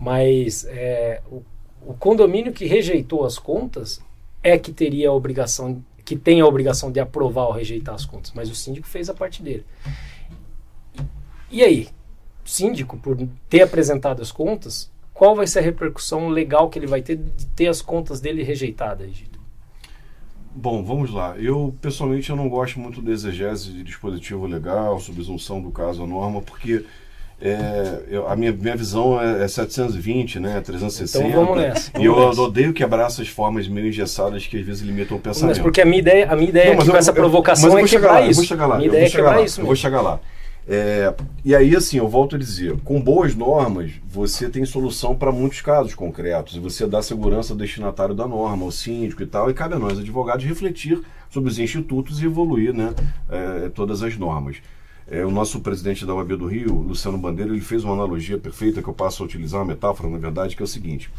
[0.00, 1.42] Mas é, o,
[1.86, 4.00] o condomínio que rejeitou as contas
[4.42, 8.32] é que teria a obrigação, que tem a obrigação de aprovar ou rejeitar as contas,
[8.34, 9.64] mas o síndico fez a parte dele.
[11.50, 11.88] E aí,
[12.44, 13.16] o síndico, por
[13.48, 17.46] ter apresentado as contas, qual vai ser a repercussão legal que ele vai ter de
[17.46, 19.38] ter as contas dele rejeitadas, Egito?
[20.56, 21.36] Bom, vamos lá.
[21.38, 26.06] Eu, pessoalmente, eu não gosto muito da exegese de dispositivo legal, subsunção do caso à
[26.06, 26.84] norma, porque
[27.46, 30.62] é, eu, a minha, minha visão é, é 720, né?
[30.62, 31.26] 360.
[31.28, 31.90] Então vamos nessa.
[31.92, 32.40] Vamos e eu nessa.
[32.40, 35.56] odeio quebrar essas formas meio engessadas que às vezes limitam o pensamento.
[35.56, 38.12] Mas porque a minha ideia, a minha ideia não, com eu, essa provocação é quebrar
[38.12, 38.30] lá, isso.
[38.30, 38.76] Eu vou chegar lá.
[38.76, 39.60] Minha ideia é quebrar lá, isso.
[39.60, 40.20] Eu vou chegar lá.
[40.66, 41.12] É,
[41.44, 45.60] e aí, assim, eu volto a dizer, com boas normas, você tem solução para muitos
[45.60, 49.54] casos concretos, e você dá segurança ao destinatário da norma, ao síndico e tal, e
[49.54, 52.94] cabe a nós, advogados, refletir sobre os institutos e evoluir né,
[53.30, 54.56] é, todas as normas.
[55.06, 58.82] É, o nosso presidente da UAB do Rio, Luciano Bandeira, ele fez uma analogia perfeita
[58.82, 61.10] que eu passo a utilizar, uma metáfora, na verdade, que é o seguinte: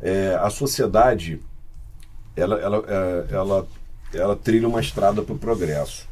[0.00, 1.40] é, a sociedade
[2.36, 3.68] ela, ela, é, ela
[4.18, 6.08] ela trilha uma estrada para o progresso.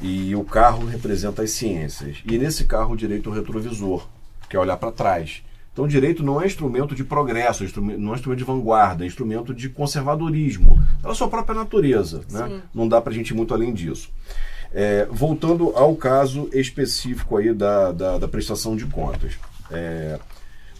[0.00, 2.18] E o carro representa as ciências.
[2.24, 4.08] E nesse carro o direito é o retrovisor,
[4.48, 5.42] que é olhar para trás.
[5.72, 9.54] Então, o direito não é instrumento de progresso, não é instrumento de vanguarda, é instrumento
[9.54, 12.22] de conservadorismo, pela sua própria natureza.
[12.30, 12.62] Né?
[12.74, 14.10] Não dá para a gente ir muito além disso.
[14.72, 19.34] É, voltando ao caso específico aí da, da, da prestação de contas.
[19.70, 20.18] É,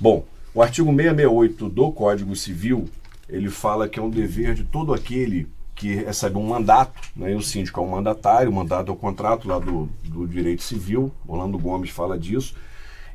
[0.01, 0.25] bom,
[0.55, 2.89] o artigo 668 do Código Civil,
[3.29, 7.35] ele fala que é um dever de todo aquele que recebe um mandato, né?
[7.35, 11.11] O síndico é um mandatário, o mandato é o contrato lá do, do direito civil,
[11.27, 12.55] Orlando Gomes fala disso,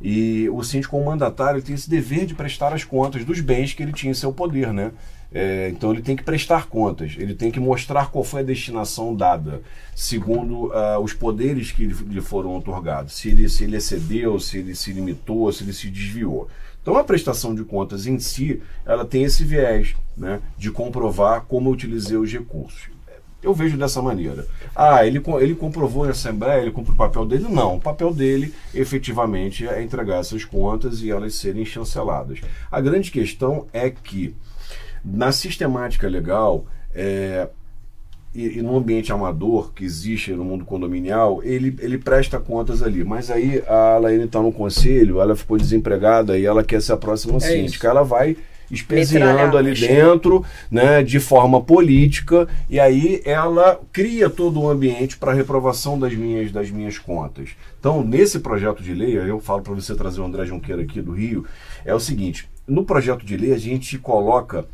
[0.01, 3.83] e o síndico, como mandatário, tem esse dever de prestar as contas dos bens que
[3.83, 4.91] ele tinha em seu poder, né?
[5.31, 9.13] É, então ele tem que prestar contas, ele tem que mostrar qual foi a destinação
[9.13, 9.61] dada,
[9.95, 13.13] segundo uh, os poderes que lhe foram otorgados.
[13.15, 16.47] Se ele, se ele excedeu, se ele se limitou, se ele se desviou.
[16.81, 21.71] Então a prestação de contas em si, ela tem esse viés né, de comprovar como
[21.71, 22.95] utilizei os recursos.
[23.45, 24.47] Eu vejo dessa maneira.
[24.75, 27.45] Ah, ele, ele comprovou em Assembleia, ele cumpriu o papel dele?
[27.47, 27.75] Não.
[27.75, 32.39] O papel dele, efetivamente, é entregar essas contas e elas serem chanceladas.
[32.71, 34.35] A grande questão é que,
[35.05, 37.47] na sistemática legal, é,
[38.33, 43.03] e, e, no ambiente amador que existe no mundo condominial, ele, ele presta contas ali.
[43.03, 46.97] Mas aí a Laine está no conselho, ela ficou desempregada e ela quer ser a
[46.97, 47.87] próxima é síndica.
[47.87, 47.87] Isso.
[47.87, 48.35] Ela vai
[48.69, 55.17] espezinhando ali dentro, né, de forma política, e aí ela cria todo o um ambiente
[55.17, 57.49] para reprovação das minhas, das minhas contas.
[57.79, 61.11] Então, nesse projeto de lei, eu falo para você trazer o André Junqueira aqui do
[61.11, 61.45] Rio,
[61.85, 64.65] é o seguinte: no projeto de lei a gente coloca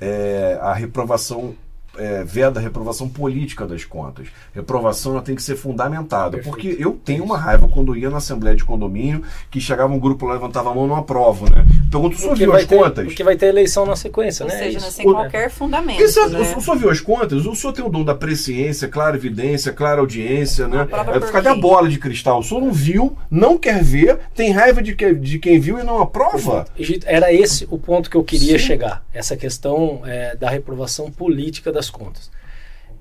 [0.00, 1.54] é, a reprovação
[1.98, 4.28] é, veda a reprovação política das contas.
[4.52, 6.38] Reprovação ela tem que ser fundamentada.
[6.38, 6.54] Perfeito.
[6.54, 10.26] Porque eu tenho uma raiva quando ia na Assembleia de Condomínio que chegava um grupo
[10.26, 11.66] lá, levantava a mão não aprova, né?
[11.90, 13.04] Pergunto, o senhor viu as ter, contas?
[13.06, 14.56] Porque vai ter eleição na sequência, Ou né?
[14.56, 16.00] Ou seja, sem qualquer fundamento.
[16.00, 16.30] Exato.
[16.30, 16.54] Né?
[16.56, 17.46] O, senhor viu as contas?
[17.46, 20.86] O senhor tem o dom da presciência, clara evidência, clara audiência, né?
[21.14, 22.40] É, cadê a bola de cristal?
[22.40, 25.82] O senhor não viu, não quer ver, tem raiva de, que, de quem viu e
[25.82, 26.66] não aprova?
[27.06, 28.66] Era esse o ponto que eu queria Sim.
[28.66, 29.04] chegar.
[29.12, 32.30] Essa questão é, da reprovação política das contas.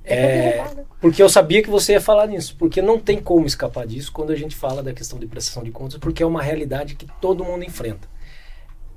[0.09, 0.63] É,
[1.01, 4.31] porque eu sabia que você ia falar nisso, porque não tem como escapar disso quando
[4.31, 7.43] a gente fala da questão de prestação de contas, porque é uma realidade que todo
[7.43, 8.07] mundo enfrenta.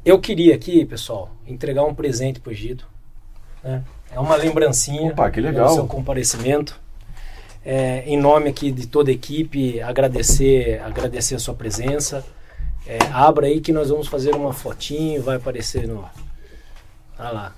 [0.04, 2.86] Eu queria aqui, pessoal, entregar um presente para o Egito.
[3.62, 3.82] Né?
[4.10, 5.68] É uma lembrancinha Opa, que legal.
[5.68, 6.78] do seu comparecimento.
[7.64, 12.24] É, em nome aqui de toda a equipe, agradecer, agradecer a sua presença.
[12.86, 16.08] É, abra aí que nós vamos fazer uma fotinho, vai aparecer no.
[17.18, 17.54] Olha lá.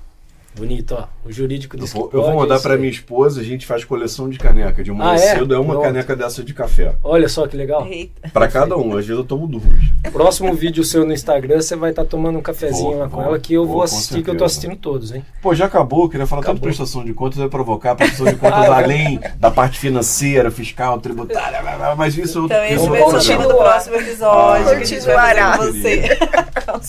[0.54, 1.08] Bonito, ó.
[1.24, 4.28] O jurídico disse eu vou, eu vou mandar para minha esposa, a gente faz coleção
[4.28, 4.82] de caneca.
[4.82, 5.18] De uma ah, é?
[5.18, 5.84] cedo é uma Pronto.
[5.84, 6.94] caneca dessa de café.
[7.02, 7.86] Olha só que legal.
[8.32, 9.64] Para cada um, às vezes eu tomo duas.
[10.12, 13.16] Próximo vídeo seu no Instagram, você vai estar tá tomando um cafezinho vou, lá com
[13.16, 15.24] vou, ela que eu vou, vou assistir, que eu tô assistindo todos, hein?
[15.40, 16.56] Pô, já acabou, queria falar acabou.
[16.56, 21.00] tanto de prestação de contas, vai provocar prestação de contas além da parte financeira, fiscal,
[21.00, 21.62] tributária,
[21.96, 25.72] mas isso Então esse vai ser o próximo episódio ah, que a gente vai fazer
[25.72, 26.18] você.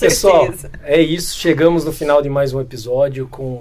[0.00, 0.52] Pessoal,
[0.82, 3.53] é isso, chegamos no final de mais um episódio com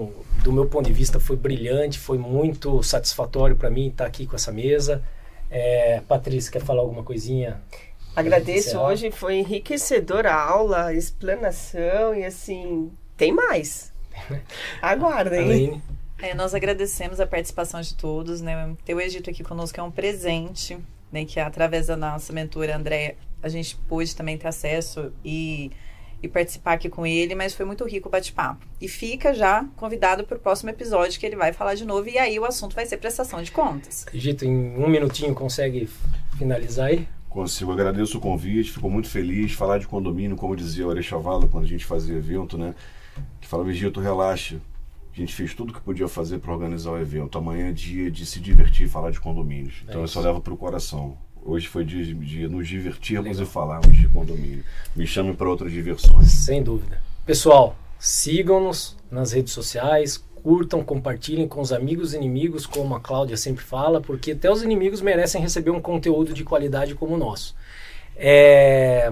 [0.43, 4.35] do meu ponto de vista, foi brilhante, foi muito satisfatório para mim estar aqui com
[4.35, 5.03] essa mesa.
[5.49, 7.61] É, Patrícia, quer falar alguma coisinha?
[8.15, 13.91] Agradeço hoje, foi enriquecedora a aula, a explanação e assim, tem mais.
[14.81, 15.81] Aguardem.
[16.21, 18.75] É, nós agradecemos a participação de todos, né?
[18.85, 20.77] Ter o Egito aqui conosco é um presente,
[21.11, 21.25] né?
[21.25, 25.71] Que através da nossa mentora Andréia, a gente pôde também ter acesso e
[26.23, 28.65] e participar aqui com ele, mas foi muito rico o bate-papo.
[28.79, 32.17] E fica já convidado para o próximo episódio que ele vai falar de novo e
[32.17, 34.05] aí o assunto vai ser prestação de contas.
[34.13, 35.89] Gito, em um minutinho consegue
[36.37, 37.05] finalizar aí?
[37.29, 39.51] Consigo, agradeço o convite, fico muito feliz.
[39.51, 42.73] Falar de condomínio, como dizia o Arechavala quando a gente fazia evento, né?
[43.41, 44.61] Que falava, Gito, relaxa.
[45.11, 47.37] A gente fez tudo que podia fazer para organizar o evento.
[47.37, 49.83] Amanhã é dia de se divertir e falar de condomínios.
[49.83, 51.17] Então é eu só levo para o coração.
[51.45, 53.43] Hoje foi dia de nos divertirmos Legal.
[53.43, 54.63] e falarmos de condomínio.
[54.95, 56.31] Me chame para outras diversões.
[56.31, 57.01] Sem dúvida.
[57.25, 63.35] Pessoal, sigam-nos nas redes sociais, curtam, compartilhem com os amigos e inimigos, como a Cláudia
[63.35, 67.55] sempre fala, porque até os inimigos merecem receber um conteúdo de qualidade como o nosso.
[68.15, 69.11] É...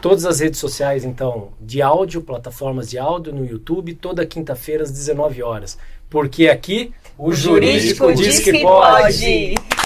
[0.00, 4.92] Todas as redes sociais, então, de áudio, plataformas de áudio no YouTube, toda quinta-feira às
[4.92, 5.76] 19 horas.
[6.08, 9.20] Porque aqui o, o jurídico, jurídico diz que pode.
[9.20, 9.85] pode.